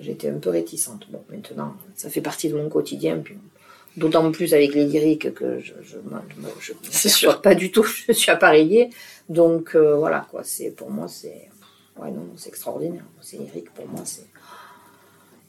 j'étais 0.00 0.28
un 0.28 0.38
peu 0.38 0.50
réticente. 0.50 1.06
Bon, 1.10 1.22
maintenant, 1.30 1.74
ça 1.94 2.08
fait 2.10 2.20
partie 2.20 2.48
de 2.48 2.56
mon 2.56 2.68
quotidien. 2.68 3.18
Puis 3.22 3.36
d'autant 3.96 4.30
plus 4.32 4.54
avec 4.54 4.74
les 4.74 4.84
lyriques 4.86 5.32
que 5.34 5.58
je 5.60 5.72
m'aperçois 6.10 6.74
sûr. 7.08 7.40
pas 7.42 7.54
du 7.54 7.70
tout. 7.70 7.84
Je 8.08 8.12
suis 8.12 8.30
appareillée. 8.30 8.90
Donc 9.28 9.74
euh, 9.74 9.96
voilà 9.96 10.26
quoi. 10.30 10.42
C'est 10.44 10.70
pour 10.70 10.90
moi 10.90 11.06
c'est 11.08 11.48
ouais 12.00 12.10
non 12.10 12.26
c'est 12.36 12.48
extraordinaire. 12.48 13.04
C'est 13.20 13.36
lyrique 13.38 13.70
pour 13.74 13.86
moi 13.88 14.00
c'est 14.04 14.26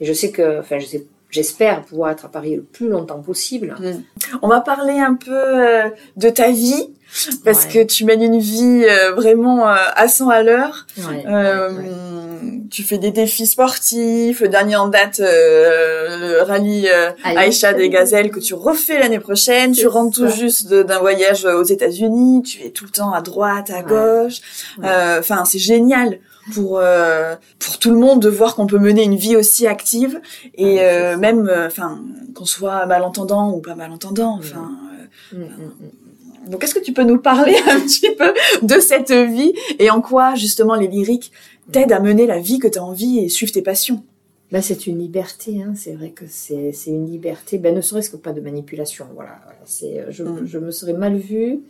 et 0.02 0.06
je 0.06 0.12
sais 0.12 0.30
que, 0.30 0.60
enfin, 0.60 0.78
je 0.78 0.86
sais- 0.86 1.06
j'espère 1.30 1.82
pouvoir 1.84 2.12
être 2.12 2.26
à 2.26 2.28
Paris 2.28 2.56
le 2.58 2.64
plus 2.64 2.90
longtemps 2.90 3.22
possible. 3.22 3.74
On 4.42 4.50
va 4.50 4.60
parler 4.60 5.00
un 5.00 5.14
peu 5.16 5.32
euh, 5.32 5.90
de 6.18 6.30
ta 6.30 6.52
vie, 6.52 6.90
parce 7.46 7.64
Ouais. 7.66 7.72
que 7.72 7.84
tu 7.86 8.04
mènes 8.04 8.22
une 8.22 8.40
vie 8.40 8.84
euh, 8.90 9.14
vraiment 9.14 9.66
à 9.68 10.08
100 10.10 10.28
à 10.30 10.44
l'heure. 10.44 10.86
Ouais, 10.98 11.26
ouais, 11.26 11.34
ouais. 11.34 11.90
Tu 12.72 12.84
fais 12.84 12.98
des 12.98 13.12
défis 13.12 13.46
sportifs. 13.46 14.40
Le 14.42 14.48
dernier 14.50 14.76
en 14.76 14.88
date, 14.88 15.20
euh, 15.20 16.18
le 16.38 16.42
rallye 16.42 16.88
euh. 16.94 17.12
Aïcha 17.24 17.74
des 17.74 17.90
Gazelles 17.90 18.32
que 18.32 18.40
tu 18.40 18.54
refais 18.54 19.00
l'année 19.00 19.20
prochaine. 19.20 19.72
Tu 19.74 19.88
rentres 19.88 20.18
tout 20.20 20.28
juste 20.30 20.68
d'un 20.74 21.00
voyage 21.00 21.46
aux 21.46 21.64
États-Unis. 21.64 22.44
Tu 22.44 22.64
es 22.64 22.70
tout 22.72 22.86
le 22.86 22.92
temps 22.92 23.14
à 23.14 23.22
droite, 23.22 23.70
à 23.70 23.78
Ouais. 23.78 23.84
gauche. 23.84 24.40
Ouais. 24.80 24.88
Euh, 24.88 25.20
Enfin, 25.20 25.46
c'est 25.46 25.60
génial 25.60 26.20
pour 26.54 26.80
euh, 26.80 27.36
pour 27.60 27.80
tout 27.80 27.90
le 27.92 27.98
monde 27.98 28.22
de 28.22 28.30
voir 28.30 28.56
qu'on 28.56 28.68
peut 28.68 28.78
mener 28.80 29.04
une 29.04 29.16
vie 29.16 29.36
aussi 29.36 29.66
active 29.68 30.20
et 30.56 30.82
euh, 30.82 31.14
ça. 31.14 31.18
même, 31.18 31.48
euh, 31.48 31.68
enfin, 31.68 32.00
qu'on 32.36 32.46
soit 32.46 32.86
malentendant 32.86 33.52
ou 33.52 33.60
pas 33.62 33.76
malentendant. 33.76 34.38
Enfin. 34.40 34.70
euh, 35.34 35.38
Mm, 35.38 35.40
mm, 35.40 35.46
mm. 35.46 36.05
Donc, 36.50 36.64
est-ce 36.64 36.76
que 36.76 36.80
tu 36.80 36.94
peux 36.94 37.04
nous 37.04 37.20
parler 37.20 37.56
un 37.70 37.80
petit 37.82 38.14
peu 38.16 38.34
de 38.62 38.80
cette 38.80 39.12
vie 39.12 39.54
et 39.80 39.90
en 39.90 40.02
quoi, 40.02 40.36
justement, 40.36 40.76
les 40.76 40.88
lyriques 40.88 41.32
t'aident 41.72 41.94
à 41.94 42.00
mener 42.00 42.26
la 42.28 42.40
vie 42.40 42.60
que 42.60 42.68
tu 42.68 42.78
as 42.80 42.84
envie 42.84 43.20
et 43.20 43.30
suivre 43.30 43.52
tes 43.52 43.62
passions? 43.62 44.04
Ben, 44.52 44.62
c'est 44.62 44.86
une 44.88 45.00
liberté, 45.00 45.64
hein. 45.64 45.74
c'est 45.76 45.94
vrai 45.94 46.12
que 46.12 46.26
c'est 46.28 46.72
une 46.86 47.08
liberté, 47.10 47.58
ben, 47.58 47.74
ne 47.76 47.82
serait-ce 47.82 48.10
que 48.12 48.18
pas 48.18 48.32
de 48.32 48.42
manipulation. 48.42 49.06
Voilà, 49.16 49.40
je, 50.10 50.24
Mm. 50.24 50.46
je 50.46 50.58
me 50.60 50.72
serais 50.72 50.94
mal 50.94 51.18
vue 51.18 51.62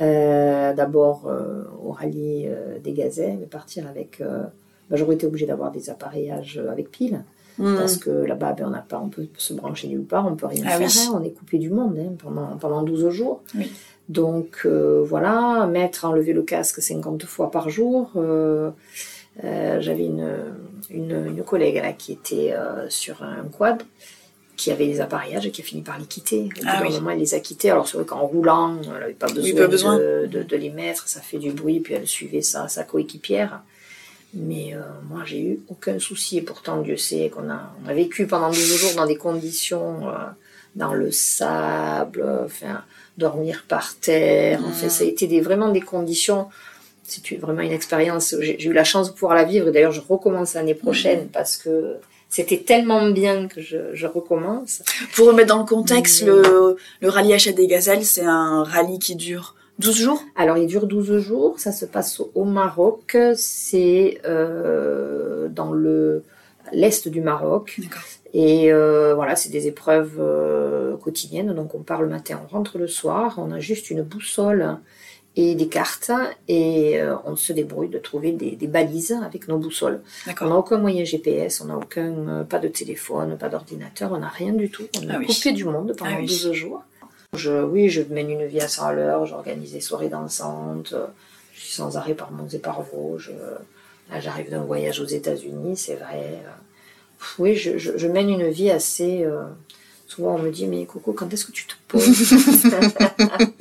euh, 0.00 0.72
d'abord 0.74 1.26
euh, 1.26 1.64
au 1.84 1.90
rallye 1.92 2.46
euh, 2.46 2.78
des 2.78 2.92
gazelles, 2.92 3.46
partir 3.50 3.86
avec. 3.88 4.20
euh, 4.20 4.44
ben, 4.90 4.96
j'aurais 4.96 5.14
été 5.16 5.26
obligée 5.26 5.46
d'avoir 5.46 5.70
des 5.72 5.90
appareillages 5.90 6.60
avec 6.70 6.90
pile. 6.90 7.24
parce 7.58 7.96
que 7.96 8.10
là-bas, 8.10 8.52
ben, 8.52 8.66
on 8.66 8.70
n'a 8.70 8.82
pas, 8.82 9.00
on 9.04 9.08
peut 9.08 9.26
se 9.36 9.52
brancher 9.52 9.88
nulle 9.88 10.04
part, 10.04 10.26
on 10.30 10.36
peut 10.36 10.46
rien 10.46 10.62
Ah 10.66 10.78
faire, 10.78 10.86
oui. 10.88 11.06
hein, 11.08 11.18
on 11.20 11.24
est 11.24 11.30
coupé 11.32 11.58
du 11.58 11.70
monde 11.70 11.98
hein, 11.98 12.12
pendant, 12.22 12.56
pendant 12.58 12.82
12 12.82 13.08
jours. 13.10 13.40
Oui. 13.56 13.70
Donc 14.08 14.62
euh, 14.64 15.02
voilà, 15.06 15.66
mettre, 15.66 16.04
enlever 16.06 16.32
le 16.32 16.42
casque 16.42 16.80
50 16.80 17.24
fois 17.24 17.50
par 17.50 17.68
jour. 17.68 18.10
euh, 18.16 18.70
euh, 19.44 19.80
J'avais 19.80 20.06
une, 20.06 20.28
une, 20.90 21.26
une 21.36 21.42
collègue 21.44 21.76
là, 21.76 21.92
qui 21.92 22.12
était 22.12 22.54
sur 22.88 23.22
un 23.22 23.44
quad, 23.56 23.82
qui 24.56 24.70
avait 24.72 24.86
des 24.86 25.00
appareillages 25.00 25.46
et 25.46 25.50
qui 25.50 25.60
a 25.60 25.64
fini 25.64 25.82
par 25.82 25.98
les 25.98 26.06
quitter. 26.06 26.48
Au 26.58 26.62
Ah 26.66 26.80
oui. 26.82 26.92
moment, 26.94 27.10
elle 27.10 27.18
les 27.18 27.34
a 27.34 27.40
quittés. 27.40 27.70
Alors 27.70 27.86
c'est 27.86 27.96
vrai 27.98 28.06
qu'en 28.06 28.26
roulant, 28.26 28.78
elle 28.82 28.88
n'avait 29.00 29.12
pas 29.12 29.28
besoin, 29.28 29.54
pas 29.60 29.66
besoin. 29.68 29.96
De, 29.98 30.26
de, 30.30 30.42
de 30.42 30.56
les 30.56 30.70
mettre, 30.70 31.06
ça 31.06 31.20
fait 31.20 31.38
du 31.38 31.52
bruit, 31.52 31.80
puis 31.80 31.94
elle 31.94 32.06
suivait 32.08 32.42
sa, 32.42 32.66
sa 32.68 32.84
coéquipière. 32.84 33.60
Mais 34.34 34.74
moi, 35.08 35.22
j'ai 35.24 35.40
eu 35.40 35.60
aucun 35.68 35.98
souci. 35.98 36.38
Et 36.38 36.42
pourtant, 36.42 36.82
Dieu 36.82 36.96
sait 36.96 37.30
qu'on 37.30 37.48
a, 37.50 37.72
on 37.84 37.88
a 37.88 37.94
vécu 37.94 38.26
pendant 38.26 38.48
12 38.48 38.76
jours 38.76 38.94
dans 38.96 39.06
des 39.06 39.16
conditions, 39.16 40.00
dans 40.76 40.94
le 40.94 41.10
sable, 41.10 42.20
euh, 42.24 42.44
enfin, 42.44 42.82
dormir 43.16 43.64
par 43.68 43.94
terre. 43.96 44.60
Enfin, 44.66 44.86
Mm. 44.86 44.90
ça 44.90 45.04
a 45.04 45.06
été 45.06 45.26
des, 45.26 45.40
vraiment 45.40 45.70
des 45.70 45.80
conditions. 45.80 46.48
C'est 47.04 47.36
vraiment 47.36 47.62
une 47.62 47.72
expérience. 47.72 48.34
J'ai 48.40 48.62
eu 48.66 48.72
la 48.72 48.84
chance 48.84 49.08
de 49.08 49.12
pouvoir 49.14 49.34
la 49.34 49.44
vivre. 49.44 49.70
D'ailleurs, 49.70 49.92
je 49.92 50.02
recommence 50.06 50.54
l'année 50.54 50.74
prochaine 50.74 51.28
parce 51.32 51.56
que 51.56 51.94
c'était 52.28 52.58
tellement 52.58 53.08
bien 53.10 53.48
que 53.48 53.62
je, 53.62 53.78
je 53.94 54.06
recommence. 54.06 54.82
Pour 55.14 55.28
remettre 55.28 55.48
dans 55.48 55.58
le 55.60 55.64
contexte, 55.64 56.22
le, 56.26 56.76
le 57.00 57.08
rallye 57.08 57.32
Achat 57.32 57.52
des 57.52 57.66
Gazelles, 57.66 58.04
c'est 58.04 58.24
un 58.26 58.62
rallye 58.62 58.98
qui 58.98 59.16
dure 59.16 59.54
12 59.78 59.96
jours? 59.96 60.22
Alors, 60.36 60.58
il 60.58 60.66
dure 60.66 60.86
12 60.86 61.18
jours. 61.18 61.58
Ça 61.58 61.72
se 61.72 61.86
passe 61.86 62.20
au- 62.20 62.30
au 62.34 62.44
Maroc. 62.44 63.16
C'est 63.36 64.20
euh, 64.26 65.48
dans 65.48 65.72
le 65.72 66.22
l'est 66.72 67.08
du 67.08 67.22
Maroc. 67.22 67.80
Et 68.34 68.72
euh, 68.72 69.14
voilà, 69.14 69.36
c'est 69.36 69.48
des 69.50 69.66
épreuves 69.66 70.16
euh, 70.18 70.96
quotidiennes. 70.98 71.54
Donc, 71.54 71.74
on 71.74 71.80
part 71.82 72.02
le 72.02 72.08
matin, 72.08 72.40
on 72.44 72.52
rentre 72.54 72.78
le 72.78 72.86
soir. 72.86 73.34
On 73.38 73.50
a 73.52 73.58
juste 73.60 73.90
une 73.90 74.02
boussole 74.02 74.76
et 75.36 75.54
des 75.54 75.68
cartes. 75.68 76.10
Et 76.46 77.00
euh, 77.00 77.16
on 77.24 77.36
se 77.36 77.52
débrouille 77.52 77.88
de 77.88 77.98
trouver 77.98 78.32
des, 78.32 78.52
des 78.56 78.66
balises 78.66 79.16
avec 79.24 79.48
nos 79.48 79.56
boussoles. 79.58 80.02
On 80.42 80.48
n'a 80.48 80.56
aucun 80.56 80.78
moyen 80.78 81.04
GPS, 81.04 81.60
on 81.62 81.66
n'a 81.66 81.76
aucun, 81.76 82.44
pas 82.48 82.58
de 82.58 82.68
téléphone, 82.68 83.38
pas 83.38 83.48
d'ordinateur, 83.48 84.12
on 84.12 84.18
n'a 84.18 84.28
rien 84.28 84.52
du 84.52 84.70
tout. 84.70 84.84
On 84.98 85.02
est 85.02 85.06
Ah 85.10 85.16
oui. 85.18 85.26
coupé 85.26 85.52
du 85.52 85.64
monde 85.64 85.94
pendant 85.96 86.10
Ah 86.14 86.18
oui. 86.20 86.26
12 86.26 86.52
jours. 86.52 86.82
Je, 87.34 87.62
oui, 87.62 87.88
je 87.90 88.02
mène 88.02 88.30
une 88.30 88.46
vie 88.46 88.60
à 88.60 88.68
100 88.68 88.86
à 88.86 88.92
l'heure, 88.94 89.26
j'organise 89.26 89.72
des 89.72 89.82
soirées 89.82 90.08
dansantes, 90.08 90.94
je 91.52 91.60
suis 91.60 91.72
sans 91.72 91.96
arrêt 91.98 92.14
par 92.14 92.30
Mons 92.32 92.48
et 92.54 92.58
par 92.58 92.82
là 94.10 94.20
j'arrive 94.20 94.50
d'un 94.50 94.62
voyage 94.62 94.98
aux 95.00 95.04
États-Unis, 95.06 95.76
c'est 95.76 95.96
vrai. 95.96 96.38
Oui, 97.38 97.54
je, 97.56 97.78
je- 97.78 97.96
je 97.96 98.06
mène 98.08 98.28
une 98.30 98.48
vie 98.48 98.70
assez. 98.70 99.24
euh, 99.24 99.42
souvent 100.06 100.34
on 100.36 100.38
me 100.38 100.50
dit, 100.50 100.66
mais 100.66 100.84
Coco, 100.86 101.12
quand 101.12 101.32
est-ce 101.32 101.44
que 101.46 101.52
tu 101.52 101.66
te 101.66 101.74
poses? 101.88 102.32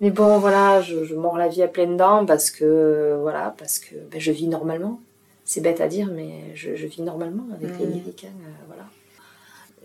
Mais 0.00 0.10
bon, 0.10 0.38
voilà, 0.38 0.80
je, 0.82 1.04
je 1.04 1.14
mords 1.14 1.38
la 1.38 1.46
vie 1.48 1.62
à 1.62 1.68
pleines 1.68 1.96
dents 1.96 2.26
parce 2.26 2.50
que, 2.50 3.16
voilà, 3.20 3.54
parce 3.56 3.78
que 3.78 3.94
ben, 4.10 4.20
je 4.20 4.32
vis 4.32 4.48
normalement. 4.48 5.00
C'est 5.44 5.60
bête 5.60 5.80
à 5.80 5.86
dire, 5.88 6.08
mais 6.12 6.52
je, 6.54 6.74
je 6.76 6.86
vis 6.86 7.02
normalement 7.02 7.44
avec 7.54 7.78
les 7.78 7.86
Mhm. 7.86 7.92
lyriques. 7.92 8.24
hein, 8.28 8.32
euh, 8.44 8.50
voilà. 8.66 8.84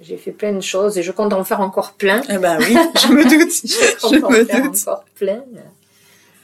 J'ai 0.02 0.18
fait 0.18 0.32
plein 0.32 0.54
de 0.54 0.62
choses 0.62 0.98
et 0.98 1.04
je 1.04 1.12
compte 1.12 1.34
en 1.34 1.44
faire 1.44 1.62
encore 1.62 1.94
plein. 1.94 2.22
Eh 2.30 2.38
ben 2.38 2.58
oui, 2.60 2.76
je 3.00 3.14
me 3.14 3.24
doute. 3.24 3.52
Je 3.66 4.00
compte 4.02 4.24
en 4.24 4.30
me 4.32 4.44
faire 4.46 4.62
doute. 4.64 4.88
encore 4.88 5.04
plein 5.16 5.44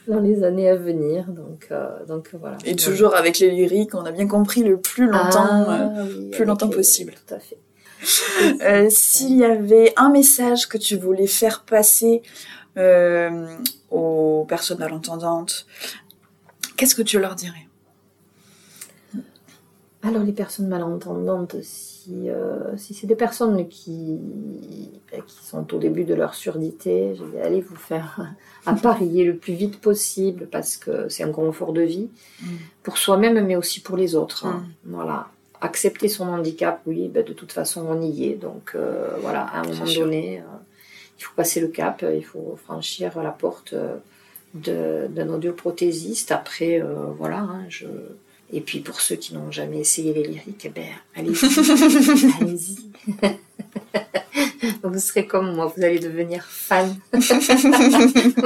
dans 0.08 0.20
les 0.20 0.42
années 0.44 0.68
à 0.68 0.76
venir. 0.76 1.26
Donc, 1.28 1.68
euh, 1.70 2.04
donc 2.06 2.30
voilà. 2.38 2.56
Et 2.64 2.76
toujours 2.76 3.14
avec 3.14 3.38
les 3.38 3.50
lyriques, 3.50 3.94
on 3.94 4.04
a 4.04 4.12
bien 4.12 4.26
compris 4.26 4.62
le 4.62 4.78
plus 4.78 5.06
longtemps. 5.06 5.70
euh, 5.70 5.88
Ah 5.96 6.02
oui, 6.04 6.30
plus 6.30 6.44
longtemps 6.44 6.68
les- 6.68 6.74
possible. 6.76 7.14
Tout 7.26 7.34
à 7.34 7.38
fait. 7.38 7.58
Euh, 8.62 8.88
S'il 8.90 9.36
y 9.38 9.44
avait 9.44 9.92
un 9.96 10.10
message 10.10 10.68
que 10.68 10.76
tu 10.76 10.96
voulais 10.98 11.26
faire 11.26 11.62
passer 11.64 12.20
euh, 12.76 13.46
aux 13.90 14.44
personnes 14.48 14.78
malentendantes, 14.78 15.66
qu'est-ce 16.76 16.94
que 16.94 17.02
tu 17.02 17.18
leur 17.18 17.34
dirais? 17.34 17.66
Alors 20.02 20.22
les 20.22 20.32
personnes 20.32 20.68
malentendantes, 20.68 21.56
si, 21.62 21.93
euh, 22.28 22.76
si 22.76 22.94
c'est 22.94 23.06
des 23.06 23.16
personnes 23.16 23.68
qui, 23.68 24.18
qui 25.26 25.44
sont 25.44 25.72
au 25.74 25.78
début 25.78 26.04
de 26.04 26.14
leur 26.14 26.34
surdité, 26.34 27.14
je 27.18 27.24
vais 27.24 27.40
aller 27.40 27.60
vous 27.60 27.76
faire 27.76 28.20
apparier 28.66 29.24
le 29.24 29.36
plus 29.36 29.54
vite 29.54 29.80
possible 29.80 30.46
parce 30.50 30.76
que 30.76 31.08
c'est 31.08 31.22
un 31.24 31.32
confort 31.32 31.72
de 31.72 31.82
vie 31.82 32.08
Mm. 32.42 32.46
pour 32.82 32.98
soi-même 32.98 33.46
mais 33.46 33.56
aussi 33.56 33.80
pour 33.80 33.96
les 33.96 34.14
autres. 34.16 34.46
hein. 34.46 34.64
Mm. 34.84 34.92
Voilà. 34.94 35.28
Accepter 35.60 36.08
son 36.08 36.28
handicap, 36.28 36.80
oui, 36.86 37.08
ben, 37.08 37.24
de 37.24 37.32
toute 37.32 37.52
façon 37.52 37.86
on 37.88 38.02
y 38.02 38.24
est. 38.26 38.34
Donc 38.34 38.72
euh, 38.74 39.16
voilà, 39.20 39.42
à 39.42 39.60
un 39.60 39.64
moment 39.64 39.86
sûr. 39.86 40.04
donné, 40.04 40.40
euh, 40.40 40.42
il 41.18 41.22
faut 41.24 41.32
passer 41.36 41.60
le 41.60 41.68
cap, 41.68 42.04
il 42.14 42.24
faut 42.24 42.58
franchir 42.64 43.22
la 43.22 43.30
porte 43.30 43.74
d'un 44.52 45.28
audioprothésiste. 45.28 46.32
Après, 46.32 46.82
voilà, 47.18 47.38
hein, 47.38 47.64
je... 47.68 47.86
Et 48.52 48.60
puis 48.60 48.80
pour 48.80 49.00
ceux 49.00 49.16
qui 49.16 49.34
n'ont 49.34 49.50
jamais 49.50 49.80
essayé 49.80 50.12
les 50.12 50.24
lyriques, 50.24 50.66
eh 50.66 50.68
ben, 50.68 50.84
allez-y, 51.14 51.44
allez-y. 52.40 52.76
vous 54.82 54.98
serez 54.98 55.26
comme 55.26 55.54
moi, 55.54 55.72
vous 55.74 55.82
allez 55.82 55.98
devenir 55.98 56.44
fan. 56.44 56.94
on 57.12 57.20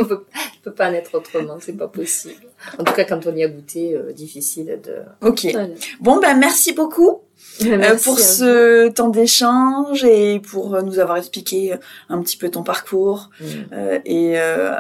peut, 0.05 0.25
on 0.25 0.63
peut 0.63 0.73
pas 0.73 0.91
en 0.91 0.95
être 0.95 1.15
autrement, 1.15 1.59
c'est 1.61 1.77
pas 1.77 1.89
possible. 1.89 2.47
En 2.79 2.85
tout 2.85 2.93
cas, 2.93 3.05
quand 3.05 3.27
on 3.27 3.37
y 3.37 3.45
a 3.45 3.49
goûté, 3.49 3.95
euh, 3.95 4.13
difficile 4.13 4.81
de. 4.83 5.03
Ok. 5.27 5.47
Voilà. 5.53 5.75
Bon, 6.01 6.19
ben 6.21 6.37
merci 6.39 6.73
beaucoup 6.73 7.23
Merci 7.65 8.05
pour 8.05 8.19
ce 8.19 8.89
temps 8.89 9.09
d'échange 9.09 10.05
et 10.05 10.41
pour 10.41 10.75
euh, 10.75 10.83
nous 10.83 10.99
avoir 10.99 11.17
expliqué 11.17 11.75
un 12.09 12.23
petit 12.23 12.37
peu 12.37 12.49
ton 12.51 12.63
parcours 12.63 13.31
Mm. 13.41 13.45
euh, 13.73 13.99
et 14.05 14.33
euh, 14.39 14.73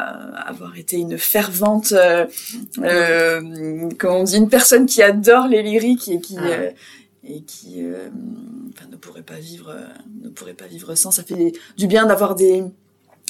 avoir 0.47 0.77
été 0.77 0.97
une 0.97 1.19
fervente, 1.19 1.93
euh, 1.93 2.27
euh, 2.83 3.89
comment 3.99 4.21
on 4.21 4.25
dit, 4.25 4.37
une 4.37 4.49
personne 4.49 4.87
qui 4.87 5.03
adore 5.03 5.49
les 5.49 5.63
lyriques 5.63 6.09
et 6.09 6.21
qui 6.21 6.37
Ah. 6.39 6.47
euh, 6.47 6.71
et 7.31 7.43
qui 7.43 7.83
ne 7.83 8.97
pourrait 8.97 9.23
pas 9.23 9.35
vivre 9.35 9.75
ne 10.23 10.31
pourrait 10.31 10.55
pas 10.55 10.67
vivre 10.67 10.95
sans. 10.95 11.11
Ça 11.11 11.23
fait 11.23 11.53
du 11.77 11.87
bien 11.87 12.07
d'avoir 12.07 12.35
des 12.35 12.65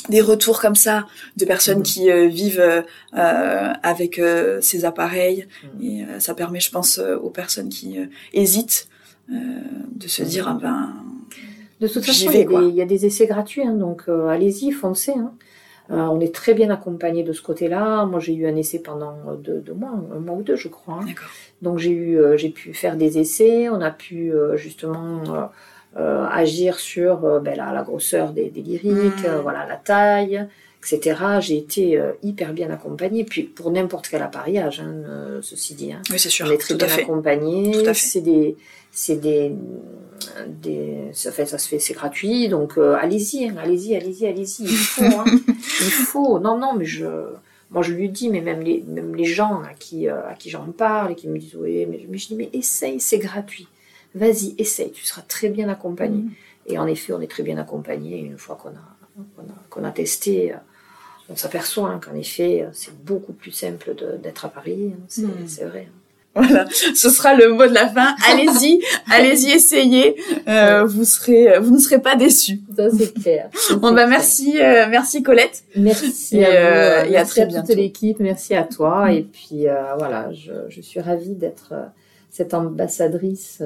des 0.08 0.20
retours 0.20 0.60
comme 0.60 0.76
ça 0.76 1.06
de 1.36 1.44
personnes 1.44 1.80
mmh. 1.80 1.82
qui 1.82 2.28
vivent 2.28 2.84
avec 3.12 4.20
ces 4.60 4.84
appareils 4.84 5.48
mmh. 5.80 5.82
et 5.82 6.06
ça 6.20 6.34
permet 6.34 6.60
je 6.60 6.70
pense 6.70 6.98
aux 6.98 7.30
personnes 7.30 7.70
qui 7.70 7.98
hésitent 8.32 8.88
de 9.28 10.08
se 10.08 10.22
dire 10.22 10.48
ah 10.48 10.58
ben 10.60 10.88
de 11.80 11.86
toute 11.86 12.04
façon, 12.04 12.30
il 12.32 12.74
y, 12.74 12.82
a 12.82 12.84
des 12.84 13.06
essais 13.06 13.26
gratuits, 13.26 13.62
hein, 13.62 13.74
donc 13.74 14.04
euh, 14.08 14.26
allez-y, 14.28 14.72
foncez. 14.72 15.12
Hein. 15.12 15.32
Euh, 15.90 15.96
on 15.96 16.20
est 16.20 16.34
très 16.34 16.52
bien 16.52 16.70
accompagné 16.70 17.22
de 17.22 17.32
ce 17.32 17.40
côté-là. 17.40 18.04
Moi, 18.04 18.18
j'ai 18.18 18.34
eu 18.34 18.46
un 18.48 18.56
essai 18.56 18.80
pendant 18.80 19.14
deux, 19.38 19.62
mois, 19.74 19.90
un 20.14 20.18
mois 20.18 20.36
ou 20.36 20.42
deux, 20.42 20.56
je 20.56 20.68
crois. 20.68 21.00
Hein. 21.02 21.12
Donc 21.62 21.78
j'ai 21.78 21.92
eu, 21.92 22.18
euh, 22.18 22.36
j'ai 22.36 22.50
pu 22.50 22.74
faire 22.74 22.96
des 22.96 23.18
essais. 23.18 23.68
On 23.68 23.80
a 23.80 23.90
pu 23.90 24.32
justement 24.56 25.22
agir 25.94 26.78
sur 26.78 27.40
ben, 27.40 27.56
la, 27.56 27.82
grosseur 27.82 28.32
des, 28.32 28.50
lyriques, 28.50 29.24
mmh. 29.24 29.40
voilà 29.42 29.66
la 29.66 29.76
taille, 29.76 30.46
etc. 30.80 31.20
J'ai 31.40 31.58
été 31.58 32.00
hyper 32.22 32.52
bien 32.52 32.70
accompagnée. 32.70 33.24
Puis 33.24 33.42
pour 33.42 33.70
n'importe 33.70 34.08
quel 34.08 34.22
appareillage, 34.22 34.82
ceci 35.42 35.74
dit. 35.74 35.92
oui, 36.10 36.18
c'est 36.18 36.28
sûr. 36.28 36.46
On 36.48 36.52
est 36.52 36.58
très 36.58 36.74
bien 36.74 36.88
accompagné. 36.88 37.92
C'est 37.94 38.20
des 38.20 38.56
c'est 38.90 39.20
des, 39.20 39.52
des 40.48 41.10
ça, 41.12 41.30
fait, 41.30 41.46
ça 41.46 41.58
se 41.58 41.68
fait, 41.68 41.78
c'est 41.78 41.94
gratuit, 41.94 42.48
donc 42.48 42.78
euh, 42.78 42.96
allez-y, 43.00 43.46
hein, 43.46 43.54
allez-y, 43.58 43.94
allez-y, 43.94 44.26
allez-y, 44.26 44.62
il 44.62 44.68
faut, 44.68 45.04
hein, 45.04 45.24
il 45.46 45.90
faut. 45.90 46.38
Non, 46.40 46.58
non, 46.58 46.74
mais 46.74 46.84
je, 46.84 47.06
moi 47.70 47.82
je 47.82 47.92
lui 47.92 48.08
dis, 48.08 48.28
mais 48.28 48.40
même 48.40 48.60
les, 48.60 48.82
même 48.86 49.14
les 49.14 49.24
gens 49.24 49.62
à 49.62 49.74
qui, 49.74 50.08
euh, 50.08 50.26
à 50.28 50.34
qui 50.34 50.50
j'en 50.50 50.66
parle 50.72 51.12
et 51.12 51.14
qui 51.14 51.28
me 51.28 51.38
disent, 51.38 51.54
oui, 51.54 51.86
mais, 51.86 52.18
je 52.18 52.28
dis, 52.28 52.34
mais 52.34 52.50
essaye, 52.52 52.98
c'est 52.98 53.18
gratuit. 53.18 53.68
Vas-y, 54.14 54.54
essaye, 54.58 54.90
tu 54.90 55.04
seras 55.04 55.22
très 55.22 55.48
bien 55.48 55.68
accompagné. 55.68 56.22
Mm. 56.22 56.30
Et 56.66 56.78
en 56.78 56.86
effet, 56.86 57.12
on 57.12 57.20
est 57.20 57.30
très 57.30 57.42
bien 57.42 57.58
accompagné. 57.58 58.18
Une 58.18 58.38
fois 58.38 58.58
qu'on 58.60 58.70
a, 58.70 58.97
qu'on 59.70 59.84
a, 59.84 59.90
testé, 59.90 60.54
on 61.28 61.36
s'aperçoit 61.36 61.90
hein, 61.90 62.00
qu'en 62.04 62.14
effet, 62.14 62.66
c'est 62.72 62.94
beaucoup 63.04 63.32
plus 63.32 63.52
simple 63.52 63.94
d'être 64.22 64.44
à 64.44 64.48
Paris. 64.48 64.94
C'est 65.08 65.22
mm. 65.22 65.68
vrai. 65.68 65.88
Voilà, 66.34 66.66
ce 66.70 67.10
sera 67.10 67.34
le 67.34 67.52
mot 67.52 67.66
de 67.66 67.74
la 67.74 67.88
fin. 67.88 68.14
Allez-y, 68.30 68.80
allez-y, 69.10 69.50
essayez. 69.50 70.16
Euh, 70.46 70.84
vous 70.84 71.04
serez, 71.04 71.58
vous 71.58 71.74
ne 71.74 71.80
serez 71.80 72.00
pas 72.00 72.14
déçus. 72.14 72.60
Ça 72.76 72.88
c'est 72.96 73.12
clair. 73.12 73.48
bon 73.78 73.92
bah 73.92 74.06
merci, 74.06 74.60
euh, 74.60 74.86
merci 74.88 75.22
Colette. 75.22 75.64
Merci 75.74 76.44
à 76.44 76.48
euh, 76.48 77.04
et 77.04 77.16
à 77.16 77.24
très 77.24 77.42
à 77.42 77.62
toute 77.62 77.74
l'équipe. 77.74 78.20
Merci 78.20 78.54
à 78.54 78.62
toi. 78.62 79.10
Et 79.12 79.22
puis 79.22 79.66
voilà, 79.98 80.30
je, 80.32 80.52
je, 80.68 80.80
suis 80.80 81.00
ravie 81.00 81.34
d'être 81.34 81.74
cette 82.30 82.54
ambassadrice 82.54 83.62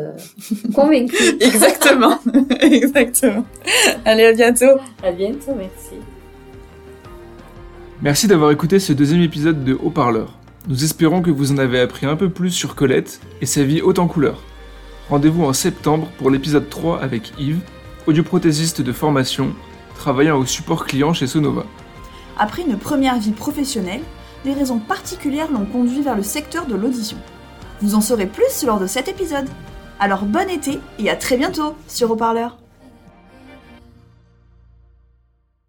convaincue. 0.75 1.37
Exactement, 1.41 2.19
exactement. 2.61 3.45
Allez, 4.05 4.27
à 4.27 4.33
bientôt. 4.33 4.79
À 5.03 5.13
bientôt, 5.13 5.55
merci. 5.57 5.97
Merci 8.01 8.27
d'avoir 8.27 8.51
écouté 8.51 8.81
ce 8.81 8.93
deuxième 8.93 9.23
épisode 9.23 9.65
de 9.65 9.75
Haut-Parleur. 9.75 10.39
Nous 10.69 10.85
espérons 10.85 11.23
que 11.23 11.31
vous 11.31 11.53
en 11.53 11.59
avez 11.59 11.81
appris 11.81 12.07
un 12.07 12.17
peu 12.17 12.29
plus 12.29 12.51
sur 12.51 12.75
Colette 12.75 13.21
et 13.41 13.47
sa 13.47 13.65
vie 13.65 13.81
haute 13.81 13.99
en 13.99 14.07
couleurs. 14.07 14.43
Rendez-vous 15.09 15.45
en 15.45 15.53
septembre 15.53 16.09
pour 16.19 16.31
l'épisode 16.31 16.69
3 16.69 17.01
avec 17.03 17.33
Yves, 17.39 17.61
audioprothésiste 18.07 18.81
de 18.81 18.93
formation, 18.93 19.53
travaillant 19.97 20.39
au 20.39 20.47
support 20.47 20.87
client 20.87 21.13
chez 21.13 21.27
Sonova. 21.27 21.65
Après 22.39 22.63
une 22.63 22.79
première 22.79 23.19
vie 23.19 23.33
professionnelle, 23.33 24.03
des 24.45 24.53
raisons 24.53 24.79
particulières 24.79 25.51
l'ont 25.53 25.67
conduit 25.67 26.03
vers 26.03 26.17
le 26.17 26.23
secteur 26.23 26.67
de 26.67 26.75
l'audition. 26.75 27.19
Vous 27.83 27.97
en 27.97 28.01
saurez 28.01 28.27
plus 28.27 28.65
lors 28.65 28.79
de 28.79 28.87
cet 28.87 29.09
épisode. 29.09 29.49
Alors 29.99 30.23
bon 30.23 30.49
été 30.49 30.79
et 31.01 31.11
à 31.11 31.17
très 31.17 31.37
bientôt 31.37 31.75
sur 31.89 32.13
Haut-Parleur 32.13 32.62